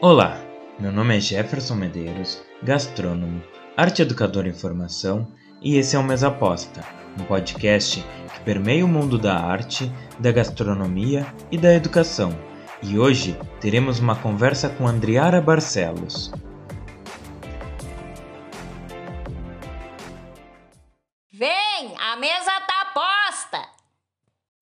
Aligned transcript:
Olá, 0.00 0.40
meu 0.78 0.92
nome 0.92 1.16
é 1.16 1.20
Jefferson 1.20 1.74
Medeiros, 1.74 2.40
gastrônomo, 2.62 3.42
arte 3.76 4.00
educador 4.00 4.46
em 4.46 4.52
formação 4.52 5.26
e 5.60 5.76
esse 5.76 5.96
é 5.96 5.98
o 5.98 6.04
Mesa 6.04 6.28
Aposta, 6.28 6.84
um 7.18 7.24
podcast 7.24 8.00
que 8.32 8.40
permeia 8.44 8.84
o 8.84 8.88
mundo 8.88 9.18
da 9.18 9.36
arte, 9.36 9.90
da 10.20 10.30
gastronomia 10.30 11.26
e 11.50 11.58
da 11.58 11.74
educação. 11.74 12.30
E 12.80 12.96
hoje 12.96 13.36
teremos 13.60 13.98
uma 13.98 14.14
conversa 14.14 14.68
com 14.68 14.86
Andriara 14.86 15.40
Barcelos. 15.40 16.30
Vem, 21.32 21.96
a 21.98 22.16
mesa 22.16 22.60
tá 22.68 22.92
posta! 22.94 23.68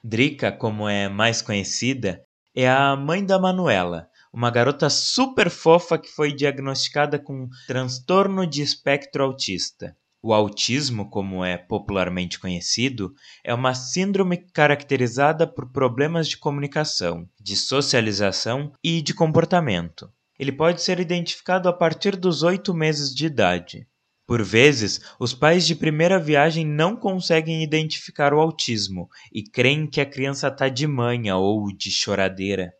Drica, 0.02 0.50
como 0.50 0.88
é 0.88 1.10
mais 1.10 1.42
conhecida, 1.42 2.24
é 2.54 2.66
a 2.66 2.96
mãe 2.96 3.22
da 3.22 3.38
Manuela, 3.38 4.08
uma 4.36 4.50
garota 4.50 4.90
super 4.90 5.48
fofa 5.48 5.96
que 5.96 6.10
foi 6.10 6.30
diagnosticada 6.30 7.18
com 7.18 7.48
transtorno 7.66 8.46
de 8.46 8.60
espectro 8.60 9.24
autista. 9.24 9.96
O 10.22 10.34
autismo, 10.34 11.08
como 11.08 11.42
é 11.42 11.56
popularmente 11.56 12.38
conhecido, 12.38 13.14
é 13.42 13.54
uma 13.54 13.72
síndrome 13.72 14.36
caracterizada 14.36 15.46
por 15.46 15.72
problemas 15.72 16.28
de 16.28 16.36
comunicação, 16.36 17.26
de 17.40 17.56
socialização 17.56 18.72
e 18.84 19.00
de 19.00 19.14
comportamento. 19.14 20.12
Ele 20.38 20.52
pode 20.52 20.82
ser 20.82 21.00
identificado 21.00 21.66
a 21.66 21.72
partir 21.72 22.14
dos 22.14 22.42
oito 22.42 22.74
meses 22.74 23.14
de 23.14 23.24
idade. 23.24 23.88
Por 24.26 24.42
vezes, 24.42 25.00
os 25.18 25.32
pais 25.32 25.66
de 25.66 25.74
primeira 25.74 26.18
viagem 26.18 26.66
não 26.66 26.94
conseguem 26.94 27.62
identificar 27.62 28.34
o 28.34 28.40
autismo 28.40 29.08
e 29.32 29.42
creem 29.42 29.86
que 29.86 30.00
a 30.00 30.04
criança 30.04 30.48
está 30.48 30.68
de 30.68 30.86
manha 30.86 31.38
ou 31.38 31.74
de 31.74 31.90
choradeira. 31.90 32.74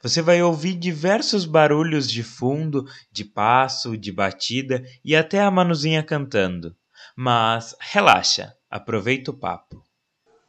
Você 0.00 0.22
vai 0.22 0.40
ouvir 0.42 0.74
diversos 0.74 1.44
barulhos 1.44 2.10
de 2.10 2.22
fundo, 2.22 2.86
de 3.10 3.24
passo, 3.24 3.96
de 3.96 4.12
batida 4.12 4.84
e 5.04 5.16
até 5.16 5.40
a 5.40 5.50
Manuzinha 5.50 6.02
cantando. 6.02 6.76
Mas 7.16 7.74
relaxa, 7.80 8.54
aproveita 8.70 9.32
o 9.32 9.36
papo. 9.36 9.82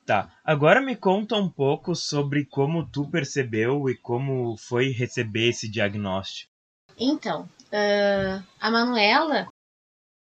Tá, 0.06 0.32
agora 0.44 0.82
me 0.82 0.96
conta 0.96 1.36
um 1.36 1.50
pouco 1.50 1.96
sobre 1.96 2.46
como 2.46 2.86
tu 2.90 3.10
percebeu 3.10 3.90
e 3.90 3.96
como 3.96 4.56
foi 4.58 4.90
receber 4.90 5.50
esse 5.50 5.70
diagnóstico. 5.70 6.52
Então, 6.98 7.44
uh, 7.72 8.44
a 8.60 8.72
Manuela, 8.72 9.48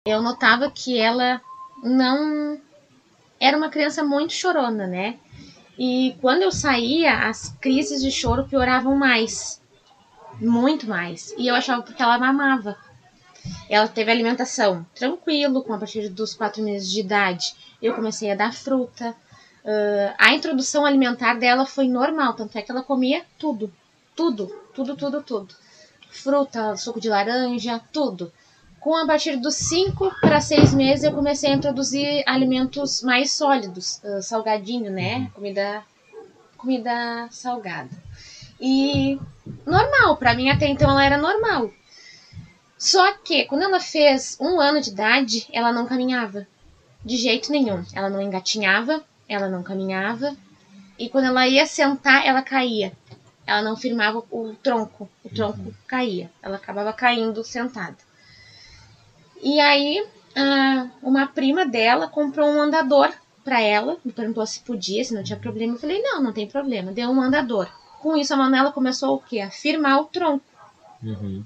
eu 0.07 0.21
notava 0.21 0.71
que 0.71 0.99
ela 0.99 1.41
não 1.83 2.59
era 3.39 3.57
uma 3.57 3.69
criança 3.69 4.03
muito 4.03 4.33
chorona, 4.33 4.87
né? 4.87 5.19
E 5.77 6.15
quando 6.21 6.43
eu 6.43 6.51
saía, 6.51 7.27
as 7.27 7.49
crises 7.59 8.01
de 8.01 8.11
choro 8.11 8.45
pioravam 8.45 8.95
mais. 8.95 9.61
Muito 10.39 10.87
mais. 10.87 11.33
E 11.37 11.47
eu 11.47 11.55
achava 11.55 11.81
porque 11.81 12.01
ela 12.01 12.19
mamava. 12.19 12.77
Ela 13.69 13.87
teve 13.87 14.11
alimentação 14.11 14.85
tranquilo, 14.95 15.63
com 15.63 15.73
a 15.73 15.77
partir 15.77 16.09
dos 16.09 16.33
quatro 16.33 16.63
meses 16.63 16.91
de 16.91 16.99
idade. 16.99 17.53
Eu 17.81 17.93
comecei 17.93 18.31
a 18.31 18.35
dar 18.35 18.53
fruta. 18.53 19.15
Uh, 19.63 20.13
a 20.17 20.33
introdução 20.33 20.85
alimentar 20.85 21.35
dela 21.35 21.65
foi 21.65 21.87
normal, 21.87 22.33
tanto 22.33 22.57
é 22.57 22.61
que 22.61 22.71
ela 22.71 22.83
comia 22.83 23.25
tudo. 23.37 23.73
Tudo, 24.15 24.47
tudo, 24.73 24.95
tudo, 24.95 25.23
tudo. 25.23 25.55
Fruta, 26.09 26.77
suco 26.77 26.99
de 26.99 27.09
laranja, 27.09 27.81
tudo. 27.91 28.31
Com 28.83 28.97
a 28.97 29.07
partir 29.07 29.37
dos 29.37 29.55
5 29.55 30.13
para 30.19 30.41
6 30.41 30.73
meses, 30.73 31.05
eu 31.05 31.13
comecei 31.13 31.49
a 31.49 31.55
introduzir 31.55 32.21
alimentos 32.27 33.01
mais 33.01 33.31
sólidos, 33.31 34.01
uh, 34.03 34.21
salgadinho, 34.21 34.91
né? 34.91 35.31
Comida, 35.33 35.81
comida 36.57 37.29
salgada. 37.31 37.89
E 38.59 39.17
normal, 39.65 40.17
para 40.17 40.33
mim 40.33 40.49
até 40.49 40.67
então 40.67 40.91
ela 40.91 41.05
era 41.05 41.17
normal. 41.17 41.71
Só 42.77 43.13
que 43.13 43.45
quando 43.45 43.63
ela 43.63 43.79
fez 43.79 44.37
um 44.37 44.59
ano 44.59 44.81
de 44.81 44.89
idade, 44.89 45.47
ela 45.53 45.71
não 45.71 45.85
caminhava. 45.85 46.45
De 47.05 47.15
jeito 47.15 47.53
nenhum. 47.53 47.85
Ela 47.93 48.09
não 48.09 48.21
engatinhava, 48.21 49.01
ela 49.29 49.47
não 49.47 49.63
caminhava. 49.63 50.35
E 50.99 51.07
quando 51.07 51.27
ela 51.27 51.47
ia 51.47 51.65
sentar, 51.65 52.25
ela 52.25 52.41
caía. 52.41 52.91
Ela 53.47 53.61
não 53.61 53.77
firmava 53.77 54.21
o 54.29 54.53
tronco. 54.61 55.09
O 55.23 55.29
tronco 55.29 55.59
uhum. 55.59 55.73
caía. 55.87 56.29
Ela 56.41 56.57
acabava 56.57 56.91
caindo 56.91 57.45
sentada. 57.45 57.95
E 59.43 59.59
aí, 59.59 60.07
uma 61.01 61.27
prima 61.27 61.65
dela 61.65 62.07
comprou 62.07 62.49
um 62.49 62.61
andador 62.61 63.11
para 63.43 63.61
ela, 63.61 63.97
me 64.05 64.13
perguntou 64.13 64.47
se 64.47 64.61
podia, 64.61 65.03
se 65.03 65.13
não 65.13 65.21
tinha 65.21 65.37
problema. 65.37 65.73
Eu 65.73 65.79
falei, 65.79 66.01
não, 66.01 66.23
não 66.23 66.31
tem 66.31 66.47
problema, 66.47 66.93
deu 66.93 67.09
um 67.09 67.21
andador. 67.21 67.67
Com 67.99 68.15
isso, 68.15 68.33
a 68.33 68.37
Manuela 68.37 68.71
começou 68.71 69.15
o 69.15 69.19
quê? 69.19 69.41
A 69.41 69.51
firmar 69.51 69.99
o 69.99 70.05
tronco. 70.05 70.45
Uhum. 71.03 71.43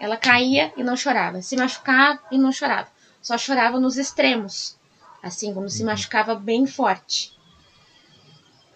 Ela 0.00 0.16
caía 0.16 0.72
e 0.74 0.82
não 0.82 0.96
chorava. 0.96 1.42
Se 1.42 1.56
machucava 1.56 2.18
e 2.30 2.38
não 2.38 2.50
chorava. 2.50 2.88
Só 3.20 3.36
chorava 3.36 3.78
nos 3.78 3.98
extremos. 3.98 4.74
Assim, 5.22 5.52
como 5.52 5.68
se 5.68 5.84
machucava 5.84 6.34
bem 6.34 6.66
forte. 6.66 7.36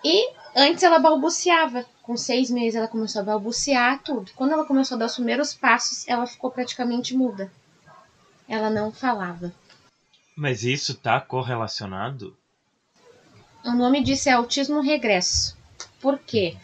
E 0.04 0.34
antes 0.54 0.82
ela 0.82 0.98
balbuciava. 0.98 1.86
Com 2.02 2.14
seis 2.14 2.50
meses 2.50 2.74
ela 2.74 2.88
começou 2.88 3.22
a 3.22 3.24
balbuciar 3.24 4.02
tudo. 4.02 4.32
Quando 4.36 4.52
ela 4.52 4.66
começou 4.66 4.96
a 4.96 4.98
dar 4.98 5.06
os 5.06 5.14
primeiros 5.14 5.54
passos, 5.54 6.06
ela 6.06 6.26
ficou 6.26 6.50
praticamente 6.50 7.16
muda. 7.16 7.50
Ela 8.46 8.68
não 8.68 8.92
falava. 8.92 9.50
Mas 10.36 10.62
isso 10.64 10.92
está 10.92 11.18
correlacionado? 11.18 12.36
O 13.64 13.72
nome 13.72 14.02
disso 14.02 14.28
é 14.28 14.32
autismo 14.32 14.80
regresso. 14.80 15.56
Por 16.00 16.18
quê? 16.18 16.56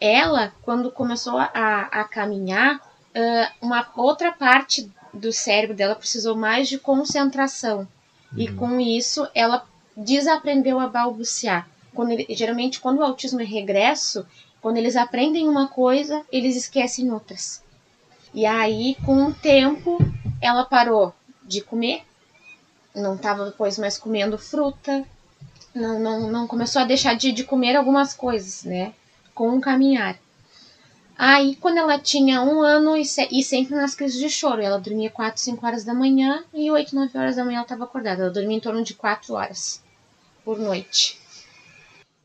Ela, 0.00 0.52
quando 0.62 0.90
começou 0.90 1.38
a, 1.38 1.44
a 1.92 2.04
caminhar, 2.04 2.80
uma 3.60 3.88
outra 3.96 4.32
parte 4.32 4.90
do 5.14 5.32
cérebro 5.32 5.76
dela 5.76 5.94
precisou 5.94 6.36
mais 6.36 6.68
de 6.68 6.78
concentração. 6.78 7.86
Uhum. 8.32 8.38
E 8.38 8.52
com 8.52 8.80
isso, 8.80 9.28
ela 9.34 9.64
desaprendeu 9.96 10.80
a 10.80 10.88
balbuciar. 10.88 11.68
Quando 11.94 12.10
ele, 12.10 12.26
geralmente, 12.30 12.80
quando 12.80 12.98
o 12.98 13.04
autismo 13.04 13.40
é 13.40 13.44
regresso, 13.44 14.26
quando 14.60 14.78
eles 14.78 14.96
aprendem 14.96 15.48
uma 15.48 15.68
coisa, 15.68 16.24
eles 16.32 16.56
esquecem 16.56 17.10
outras. 17.12 17.62
E 18.34 18.46
aí, 18.46 18.96
com 19.04 19.26
o 19.26 19.34
tempo, 19.34 19.98
ela 20.40 20.64
parou 20.64 21.14
de 21.42 21.60
comer, 21.60 22.02
não 22.94 23.14
estava 23.14 23.46
depois 23.46 23.78
mais 23.78 23.96
comendo 23.96 24.38
fruta, 24.38 25.04
não, 25.74 25.98
não, 25.98 26.30
não 26.30 26.46
começou 26.46 26.82
a 26.82 26.84
deixar 26.84 27.14
de, 27.14 27.32
de 27.32 27.44
comer 27.44 27.76
algumas 27.76 28.12
coisas, 28.12 28.64
né? 28.64 28.92
Com 29.34 29.56
o 29.56 29.60
caminhar. 29.60 30.18
Aí, 31.16 31.56
quando 31.56 31.78
ela 31.78 31.98
tinha 31.98 32.42
um 32.42 32.62
ano 32.62 32.96
e, 32.96 33.04
se, 33.04 33.26
e 33.30 33.42
sempre 33.42 33.74
nas 33.74 33.94
crises 33.94 34.18
de 34.18 34.28
choro, 34.28 34.60
ela 34.60 34.78
dormia 34.78 35.10
4, 35.10 35.40
5 35.40 35.64
horas 35.64 35.84
da 35.84 35.94
manhã 35.94 36.44
e 36.52 36.70
8, 36.70 36.94
9 36.94 37.16
horas 37.16 37.36
da 37.36 37.44
manhã 37.44 37.56
ela 37.56 37.64
estava 37.64 37.84
acordada. 37.84 38.22
Ela 38.22 38.32
dormia 38.32 38.56
em 38.56 38.60
torno 38.60 38.82
de 38.82 38.94
4 38.94 39.34
horas 39.34 39.82
por 40.44 40.58
noite. 40.58 41.18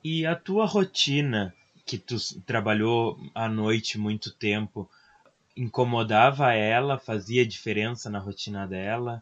E 0.04 0.26
a 0.26 0.36
tua 0.36 0.66
rotina, 0.66 1.54
que 1.86 1.98
tu 1.98 2.18
trabalhou 2.46 3.20
à 3.36 3.48
noite 3.48 3.98
muito 3.98 4.32
tempo, 4.32 4.90
incomodava 5.56 6.54
ela? 6.54 6.98
Fazia 6.98 7.46
diferença 7.46 8.10
na 8.10 8.20
rotina 8.20 8.66
dela? 8.66 9.22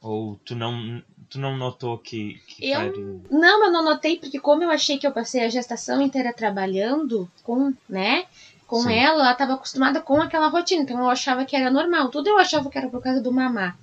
Ou 0.00 0.38
tu 0.44 0.54
não, 0.54 1.02
tu 1.28 1.38
não 1.38 1.56
notou 1.56 1.98
que, 1.98 2.40
que 2.46 2.70
eu, 2.70 2.76
faria... 2.76 3.20
Não, 3.30 3.64
eu 3.66 3.72
não 3.72 3.84
notei, 3.84 4.18
porque 4.18 4.38
como 4.38 4.62
eu 4.62 4.70
achei 4.70 4.98
que 4.98 5.06
eu 5.06 5.12
passei 5.12 5.44
a 5.44 5.48
gestação 5.48 6.00
inteira 6.00 6.32
trabalhando 6.32 7.28
com, 7.42 7.72
né? 7.88 8.24
Com 8.66 8.82
Sim. 8.82 8.94
ela, 8.94 9.22
ela 9.22 9.32
estava 9.32 9.54
acostumada 9.54 10.00
com 10.00 10.20
aquela 10.20 10.48
rotina, 10.48 10.82
então 10.82 10.98
eu 10.98 11.08
achava 11.08 11.44
que 11.44 11.56
era 11.56 11.70
normal. 11.70 12.10
Tudo 12.10 12.28
eu 12.28 12.38
achava 12.38 12.68
que 12.68 12.78
era 12.78 12.88
por 12.88 13.02
causa 13.02 13.20
do 13.20 13.32
mamar. 13.32 13.76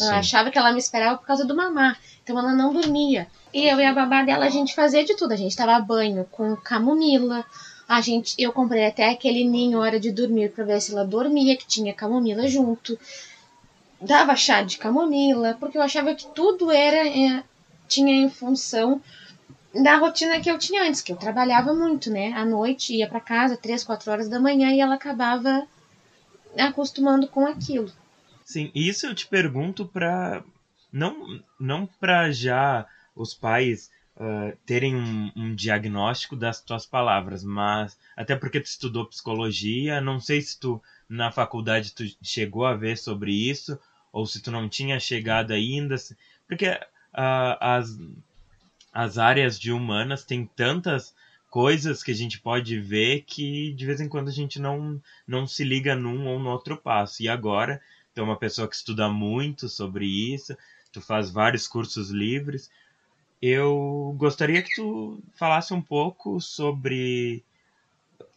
Eu 0.00 0.10
achava 0.10 0.50
que 0.50 0.58
ela 0.58 0.72
me 0.72 0.78
esperava 0.78 1.16
por 1.16 1.26
causa 1.26 1.44
do 1.44 1.54
mamar. 1.54 1.98
Então 2.22 2.38
ela 2.38 2.52
não 2.52 2.72
dormia. 2.72 3.28
E 3.54 3.68
eu 3.68 3.78
e 3.78 3.84
a 3.84 3.94
babá 3.94 4.22
dela, 4.22 4.46
a 4.46 4.50
gente 4.50 4.74
fazia 4.74 5.04
de 5.04 5.16
tudo. 5.16 5.32
A 5.32 5.36
gente 5.36 5.56
tava 5.56 5.78
banho 5.78 6.26
com 6.30 6.56
camomila. 6.56 7.44
A 7.88 8.00
gente, 8.00 8.34
eu 8.36 8.52
comprei 8.52 8.84
até 8.84 9.08
aquele 9.08 9.44
ninho 9.44 9.78
hora 9.78 10.00
de 10.00 10.10
dormir 10.10 10.50
para 10.50 10.64
ver 10.64 10.80
se 10.80 10.92
ela 10.92 11.04
dormia, 11.04 11.56
que 11.56 11.66
tinha 11.66 11.94
camomila 11.94 12.48
junto 12.48 12.98
dava 14.00 14.36
chá 14.36 14.62
de 14.62 14.78
camomila, 14.78 15.56
porque 15.58 15.78
eu 15.78 15.82
achava 15.82 16.14
que 16.14 16.26
tudo 16.28 16.70
era 16.70 17.08
é, 17.08 17.42
tinha 17.88 18.14
em 18.14 18.28
função 18.30 19.00
da 19.74 19.96
rotina 19.96 20.40
que 20.40 20.50
eu 20.50 20.58
tinha 20.58 20.82
antes, 20.82 21.00
que 21.00 21.12
eu 21.12 21.16
trabalhava 21.16 21.74
muito, 21.74 22.10
né? 22.10 22.32
À 22.32 22.44
noite 22.44 22.94
ia 22.94 23.08
para 23.08 23.20
casa 23.20 23.56
três, 23.56 23.84
quatro 23.84 24.10
horas 24.10 24.28
da 24.28 24.40
manhã 24.40 24.70
e 24.70 24.80
ela 24.80 24.94
acabava 24.94 25.66
acostumando 26.58 27.26
com 27.26 27.46
aquilo. 27.46 27.90
Sim, 28.44 28.70
isso 28.74 29.06
eu 29.06 29.14
te 29.14 29.26
pergunto 29.26 29.86
para 29.86 30.42
não 30.92 31.40
não 31.58 31.86
para 32.00 32.30
já 32.30 32.86
os 33.14 33.34
pais 33.34 33.90
uh, 34.16 34.56
terem 34.64 34.94
um, 34.94 35.32
um, 35.36 35.54
diagnóstico 35.54 36.36
das 36.36 36.60
tuas 36.60 36.86
palavras, 36.86 37.42
mas 37.44 37.98
até 38.16 38.36
porque 38.36 38.60
tu 38.60 38.66
estudou 38.66 39.06
psicologia, 39.06 40.00
não 40.00 40.20
sei 40.20 40.40
se 40.40 40.58
tu 40.58 40.80
na 41.08 41.30
faculdade 41.30 41.92
tu 41.92 42.04
chegou 42.22 42.64
a 42.64 42.74
ver 42.74 42.96
sobre 42.98 43.32
isso 43.32 43.78
ou 44.12 44.26
se 44.26 44.40
tu 44.40 44.50
não 44.50 44.68
tinha 44.68 44.98
chegado 44.98 45.52
ainda, 45.52 45.94
porque 46.48 46.68
uh, 46.68 47.56
as, 47.60 47.98
as 48.92 49.18
áreas 49.18 49.58
de 49.58 49.70
humanas 49.70 50.24
têm 50.24 50.46
tantas 50.46 51.14
coisas 51.50 52.02
que 52.02 52.10
a 52.10 52.14
gente 52.14 52.40
pode 52.40 52.78
ver 52.80 53.22
que 53.22 53.72
de 53.72 53.86
vez 53.86 54.00
em 54.00 54.08
quando 54.08 54.28
a 54.28 54.32
gente 54.32 54.58
não, 54.58 55.00
não 55.26 55.46
se 55.46 55.64
liga 55.64 55.94
num 55.94 56.26
ou 56.26 56.38
no 56.38 56.50
outro 56.50 56.76
passo. 56.76 57.22
E 57.22 57.28
agora, 57.28 57.80
tu 58.14 58.20
é 58.20 58.24
uma 58.24 58.38
pessoa 58.38 58.68
que 58.68 58.76
estuda 58.76 59.08
muito 59.08 59.68
sobre 59.68 60.06
isso, 60.06 60.56
tu 60.92 61.00
faz 61.00 61.30
vários 61.30 61.68
cursos 61.68 62.10
livres. 62.10 62.70
Eu 63.40 64.14
gostaria 64.16 64.62
que 64.62 64.74
tu 64.74 65.22
falasse 65.34 65.74
um 65.74 65.82
pouco 65.82 66.40
sobre 66.40 67.44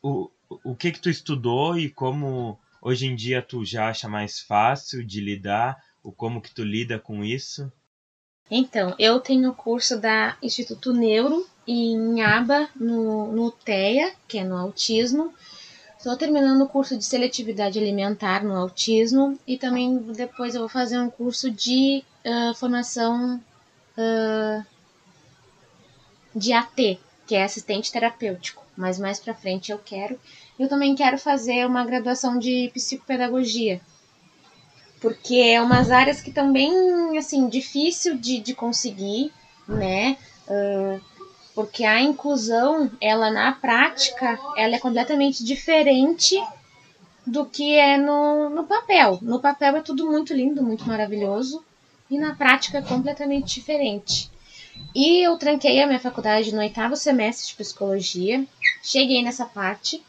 o, 0.02 0.30
o 0.64 0.76
que 0.76 0.92
que 0.92 1.00
tu 1.00 1.10
estudou 1.10 1.78
e 1.78 1.90
como 1.90 2.60
hoje 2.82 3.06
em 3.06 3.16
dia 3.16 3.42
tu 3.42 3.64
já 3.64 3.90
acha 3.90 4.08
mais 4.08 4.40
fácil 4.40 5.06
de 5.06 5.22
lidar, 5.22 5.78
o 6.04 6.12
como 6.12 6.42
que 6.42 6.54
tu 6.54 6.64
lida 6.64 6.98
com 6.98 7.24
isso. 7.24 7.72
Então, 8.50 8.96
eu 8.98 9.20
tenho 9.20 9.52
o 9.52 9.56
curso 9.56 10.00
da 10.00 10.36
Instituto 10.42 10.92
Neuro 10.92 11.46
em 11.68 12.24
Aba, 12.24 12.68
no, 12.76 13.32
no 13.32 13.52
TEA, 13.52 14.14
que 14.28 14.40
é 14.40 14.44
no 14.44 14.58
autismo. 14.58 15.32
Estou 15.96 16.18
terminando 16.18 16.62
o 16.64 16.68
curso 16.68 16.98
de 16.98 17.06
seletividade 17.06 17.78
alimentar 17.78 18.44
no 18.44 18.56
autismo 18.56 19.38
e 19.46 19.58
também 19.58 19.98
depois 20.14 20.56
eu 20.56 20.62
vou 20.62 20.70
fazer 20.70 20.98
um 20.98 21.10
curso 21.10 21.52
de 21.52 22.04
uh, 22.26 22.56
formação 22.56 23.40
uh, 23.98 24.66
de 26.34 26.54
AT, 26.54 26.98
que 27.28 27.36
é 27.36 27.44
assistente 27.44 27.92
terapêutico, 27.92 28.66
mas 28.80 28.98
mais 28.98 29.20
para 29.20 29.34
frente 29.34 29.72
eu 29.72 29.78
quero. 29.78 30.18
Eu 30.58 30.70
também 30.70 30.96
quero 30.96 31.18
fazer 31.18 31.68
uma 31.68 31.84
graduação 31.84 32.40
de 32.40 32.72
psicopedagogia, 32.74 33.82
porque 35.02 35.36
é 35.36 35.62
umas 35.62 35.92
áreas 35.92 36.22
que 36.22 36.30
estão 36.30 36.52
bem, 36.54 37.18
assim, 37.18 37.50
difícil 37.50 38.18
de, 38.18 38.40
de 38.40 38.54
conseguir, 38.54 39.34
né? 39.68 40.18
Uh, 40.48 41.02
porque 41.54 41.84
a 41.84 42.02
inclusão, 42.02 42.90
ela 43.02 43.30
na 43.30 43.52
prática, 43.52 44.40
ela 44.56 44.76
é 44.76 44.80
completamente 44.80 45.44
diferente 45.44 46.42
do 47.28 47.46
que 47.46 47.76
é 47.76 47.98
no, 47.98 48.50
no 48.50 48.64
papel. 48.64 49.20
No 49.22 49.42
papel 49.42 49.76
é 49.76 49.82
tudo 49.82 50.10
muito 50.10 50.34
lindo, 50.34 50.64
muito 50.64 50.88
maravilhoso, 50.88 51.62
e 52.10 52.18
na 52.18 52.34
prática 52.34 52.78
é 52.78 52.82
completamente 52.82 53.56
diferente. 53.56 54.32
E 54.94 55.26
eu 55.26 55.38
tranquei 55.38 55.82
a 55.82 55.88
minha 55.88 56.00
faculdade 56.00 56.54
no 56.54 56.60
oitavo 56.60 56.96
semestre 56.96 57.48
de 57.48 57.56
psicologia, 57.56 58.46
cheguei 58.82 59.24
nessa 59.24 59.46
parte, 59.46 60.04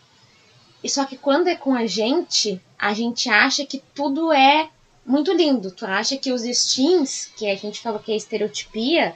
e 0.83 0.89
só 0.89 1.05
que 1.05 1.17
quando 1.17 1.49
é 1.49 1.55
com 1.55 1.75
a 1.75 1.87
gente, 1.87 2.61
a 2.79 2.95
gente 2.95 3.29
acha 3.29 3.67
que 3.67 3.83
tudo 3.95 4.33
é 4.33 4.71
muito 5.05 5.33
lindo. 5.33 5.71
Tu 5.71 5.85
acha 5.85 6.17
que 6.17 6.33
os 6.33 6.43
steams, 6.43 7.31
que 7.37 7.51
a 7.51 7.55
gente 7.55 7.81
falou 7.81 8.01
que 8.01 8.13
é 8.13 8.17
estereotipia, 8.17 9.15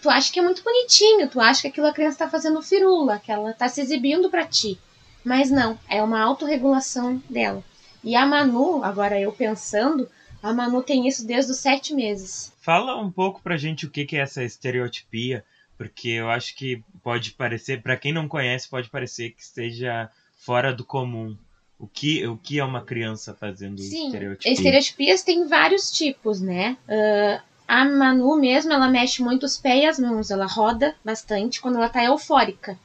tu 0.00 0.10
acha 0.10 0.30
que 0.30 0.38
é 0.38 0.42
muito 0.42 0.62
bonitinho, 0.62 1.28
tu 1.28 1.40
acha 1.40 1.62
que 1.62 1.68
aquilo 1.68 1.86
a 1.86 1.92
criança 1.92 2.16
está 2.16 2.28
fazendo 2.28 2.62
firula, 2.62 3.18
que 3.18 3.32
ela 3.32 3.50
está 3.50 3.68
se 3.68 3.80
exibindo 3.80 4.28
para 4.28 4.46
ti. 4.46 4.78
Mas 5.24 5.50
não, 5.50 5.78
é 5.88 6.02
uma 6.02 6.20
autorregulação 6.20 7.22
dela. 7.30 7.64
E 8.04 8.16
a 8.16 8.26
Manu, 8.26 8.82
agora 8.84 9.18
eu 9.18 9.32
pensando, 9.32 10.08
a 10.42 10.52
Manu 10.52 10.82
tem 10.82 11.06
isso 11.06 11.26
desde 11.26 11.52
os 11.52 11.58
sete 11.58 11.94
meses. 11.94 12.52
Fala 12.60 13.00
um 13.00 13.10
pouco 13.10 13.40
pra 13.40 13.56
gente 13.56 13.86
o 13.86 13.90
que 13.90 14.06
é 14.16 14.20
essa 14.20 14.42
estereotipia, 14.42 15.44
porque 15.78 16.08
eu 16.08 16.28
acho 16.28 16.54
que 16.56 16.82
pode 17.02 17.32
parecer, 17.32 17.82
para 17.82 17.96
quem 17.96 18.12
não 18.12 18.28
conhece, 18.28 18.68
pode 18.68 18.90
parecer 18.90 19.30
que 19.30 19.42
esteja 19.42 20.10
fora 20.36 20.72
do 20.72 20.84
comum. 20.84 21.36
O 21.78 21.86
que, 21.86 22.24
o 22.26 22.36
que 22.36 22.60
é 22.60 22.64
uma 22.64 22.84
criança 22.84 23.34
fazendo 23.34 23.80
Sim, 23.80 24.06
estereotipia? 24.06 24.52
Estereotipias 24.52 25.22
tem 25.22 25.46
vários 25.48 25.90
tipos, 25.90 26.40
né? 26.40 26.76
Uh, 26.86 27.42
a 27.66 27.84
Manu 27.84 28.36
mesmo, 28.36 28.72
ela 28.72 28.88
mexe 28.88 29.22
muito 29.22 29.44
os 29.44 29.56
pés 29.56 29.82
e 29.82 29.86
as 29.86 29.98
mãos, 29.98 30.30
ela 30.30 30.46
roda 30.46 30.94
bastante 31.04 31.60
quando 31.60 31.76
ela 31.76 31.88
tá 31.88 32.04
eufórica. 32.04 32.78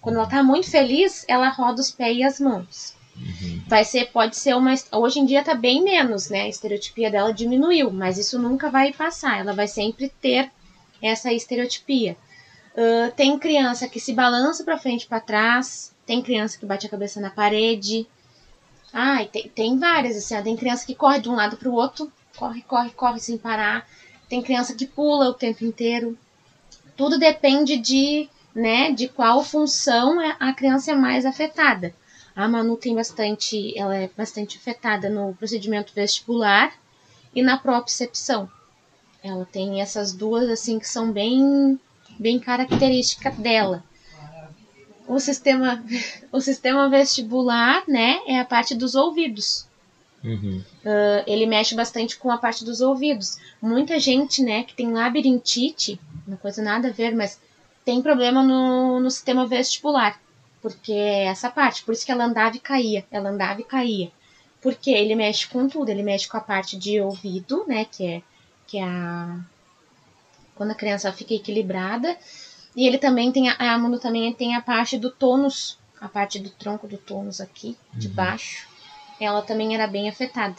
Quando 0.00 0.16
ela 0.16 0.26
tá 0.26 0.42
muito 0.42 0.70
feliz, 0.70 1.24
ela 1.28 1.50
roda 1.50 1.80
os 1.80 1.90
pés 1.90 2.16
e 2.16 2.24
as 2.24 2.40
mãos. 2.40 2.96
Uhum. 3.20 3.62
Vai 3.68 3.84
ser, 3.84 4.06
pode 4.06 4.36
ser 4.36 4.56
uma. 4.56 4.74
Hoje 4.92 5.20
em 5.20 5.26
dia 5.26 5.44
tá 5.44 5.54
bem 5.54 5.84
menos, 5.84 6.30
né? 6.30 6.42
A 6.42 6.48
estereotipia 6.48 7.10
dela 7.10 7.32
diminuiu, 7.32 7.90
mas 7.90 8.18
isso 8.18 8.38
nunca 8.38 8.70
vai 8.70 8.92
passar. 8.92 9.38
Ela 9.38 9.52
vai 9.52 9.68
sempre 9.68 10.08
ter 10.20 10.50
essa 11.02 11.32
estereotipia. 11.32 12.16
Uh, 12.72 13.12
tem 13.14 13.38
criança 13.38 13.88
que 13.88 14.00
se 14.00 14.12
balança 14.12 14.64
para 14.64 14.78
frente 14.78 15.02
e 15.02 15.06
para 15.06 15.20
trás, 15.20 15.94
tem 16.06 16.22
criança 16.22 16.58
que 16.58 16.64
bate 16.64 16.86
a 16.86 16.90
cabeça 16.90 17.20
na 17.20 17.30
parede, 17.30 18.06
Ai, 18.92 19.26
tem, 19.26 19.48
tem 19.48 19.78
várias, 19.78 20.16
assim, 20.16 20.42
tem 20.42 20.56
criança 20.56 20.84
que 20.84 20.94
corre 20.94 21.20
de 21.20 21.28
um 21.28 21.34
lado 21.34 21.56
para 21.56 21.68
o 21.68 21.74
outro, 21.74 22.10
corre, 22.36 22.62
corre, 22.62 22.90
corre 22.90 23.20
sem 23.20 23.38
parar. 23.38 23.86
Tem 24.28 24.42
criança 24.42 24.74
que 24.74 24.86
pula 24.86 25.28
o 25.28 25.34
tempo 25.34 25.64
inteiro. 25.64 26.18
Tudo 26.96 27.18
depende 27.18 27.76
de, 27.76 28.28
né, 28.54 28.92
de 28.92 29.08
qual 29.08 29.42
função 29.44 30.20
é, 30.20 30.36
a 30.38 30.52
criança 30.52 30.92
é 30.92 30.94
mais 30.94 31.24
afetada. 31.24 31.94
A 32.34 32.48
Manu 32.48 32.76
tem 32.76 32.94
bastante, 32.94 33.76
ela 33.78 33.96
é 33.96 34.10
bastante 34.16 34.56
afetada 34.56 35.08
no 35.08 35.34
procedimento 35.34 35.92
vestibular 35.94 36.72
e 37.34 37.42
na 37.42 37.58
propriocepção. 37.58 38.48
Ela 39.22 39.44
tem 39.44 39.80
essas 39.80 40.12
duas 40.12 40.48
assim 40.48 40.78
que 40.78 40.88
são 40.88 41.12
bem 41.12 41.78
bem 42.18 42.38
características 42.38 43.34
dela 43.36 43.84
o 45.10 45.18
sistema, 45.18 45.82
o 46.30 46.40
sistema 46.40 46.88
vestibular, 46.88 47.82
né, 47.88 48.20
é 48.26 48.38
a 48.38 48.44
parte 48.44 48.74
dos 48.76 48.94
ouvidos. 48.94 49.66
Uhum. 50.22 50.62
Uh, 50.84 51.24
ele 51.26 51.46
mexe 51.46 51.74
bastante 51.74 52.16
com 52.16 52.30
a 52.30 52.38
parte 52.38 52.64
dos 52.64 52.80
ouvidos. 52.80 53.36
Muita 53.60 53.98
gente, 53.98 54.42
né, 54.42 54.62
que 54.62 54.74
tem 54.74 54.92
labirintite, 54.92 55.98
uma 56.26 56.36
coisa 56.36 56.62
nada 56.62 56.88
a 56.88 56.92
ver, 56.92 57.14
mas 57.16 57.40
tem 57.84 58.00
problema 58.00 58.42
no, 58.42 59.00
no 59.00 59.10
sistema 59.10 59.46
vestibular. 59.46 60.20
Porque 60.60 60.92
é 60.92 61.24
essa 61.24 61.50
parte, 61.50 61.82
por 61.82 61.92
isso 61.92 62.04
que 62.04 62.12
ela 62.12 62.24
andava 62.24 62.56
e 62.56 62.60
caía, 62.60 63.06
ela 63.10 63.30
andava 63.30 63.60
e 63.60 63.64
caía. 63.64 64.12
Porque 64.60 64.90
ele 64.90 65.14
mexe 65.14 65.46
com 65.46 65.68
tudo, 65.68 65.88
ele 65.88 66.02
mexe 66.02 66.28
com 66.28 66.36
a 66.36 66.40
parte 66.40 66.76
de 66.76 67.00
ouvido, 67.00 67.64
né, 67.66 67.86
que 67.86 68.06
é, 68.06 68.22
que 68.66 68.78
é 68.78 68.84
a... 68.84 69.40
Quando 70.54 70.72
a 70.72 70.74
criança 70.74 71.10
fica 71.10 71.32
equilibrada, 71.32 72.18
e 72.76 72.86
ele 72.86 72.98
também 72.98 73.32
tem, 73.32 73.48
a, 73.48 73.54
a 73.54 73.98
também 73.98 74.32
tem 74.34 74.54
a 74.54 74.60
parte 74.60 74.98
do 74.98 75.10
tônus, 75.10 75.78
a 76.00 76.08
parte 76.08 76.38
do 76.38 76.50
tronco 76.50 76.86
do 76.86 76.98
tônus 76.98 77.40
aqui, 77.40 77.76
de 77.94 78.08
uhum. 78.08 78.14
baixo. 78.14 78.68
Ela 79.18 79.42
também 79.42 79.74
era 79.74 79.86
bem 79.86 80.08
afetada. 80.08 80.56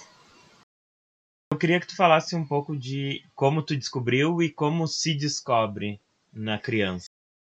Eu 1.51 1.57
queria 1.57 1.79
que 1.79 1.87
tu 1.87 1.95
falasse 1.95 2.35
um 2.35 2.45
pouco 2.45 2.77
de 2.77 3.23
como 3.35 3.61
tu 3.61 3.75
descobriu 3.75 4.41
e 4.41 4.49
como 4.49 4.87
se 4.87 5.13
descobre 5.13 5.99
na 6.31 6.57
criança. 6.57 7.05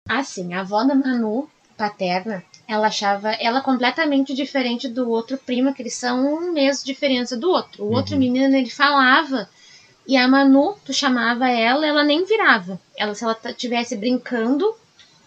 Assim, 0.09 0.55
a 0.55 0.61
avó 0.61 0.83
da 0.85 0.95
Manu, 0.95 1.49
paterna, 1.77 2.45
ela 2.67 2.87
achava 2.87 3.33
ela 3.33 3.61
completamente 3.61 4.35
diferente 4.35 4.89
do 4.89 5.09
outro 5.11 5.37
primo, 5.39 5.75
que 5.75 5.83
eles 5.83 5.95
são 5.95 6.25
um 6.25 6.53
mês 6.53 6.81
de 6.81 6.87
diferença 6.87 7.37
do 7.37 7.51
outro. 7.51 7.85
O 7.85 7.89
uhum. 7.89 7.97
outro 7.97 8.17
menino, 8.17 8.55
ele 8.55 8.71
falava 8.71 9.49
e 10.07 10.17
a 10.17 10.27
Manu, 10.27 10.77
tu 10.85 10.93
chamava 10.93 11.49
ela, 11.49 11.87
ela 11.87 12.03
nem 12.03 12.25
virava. 12.25 12.81
Ela, 12.97 13.15
se 13.15 13.23
ela 13.23 13.39
estivesse 13.47 13.97
brincando, 13.97 14.75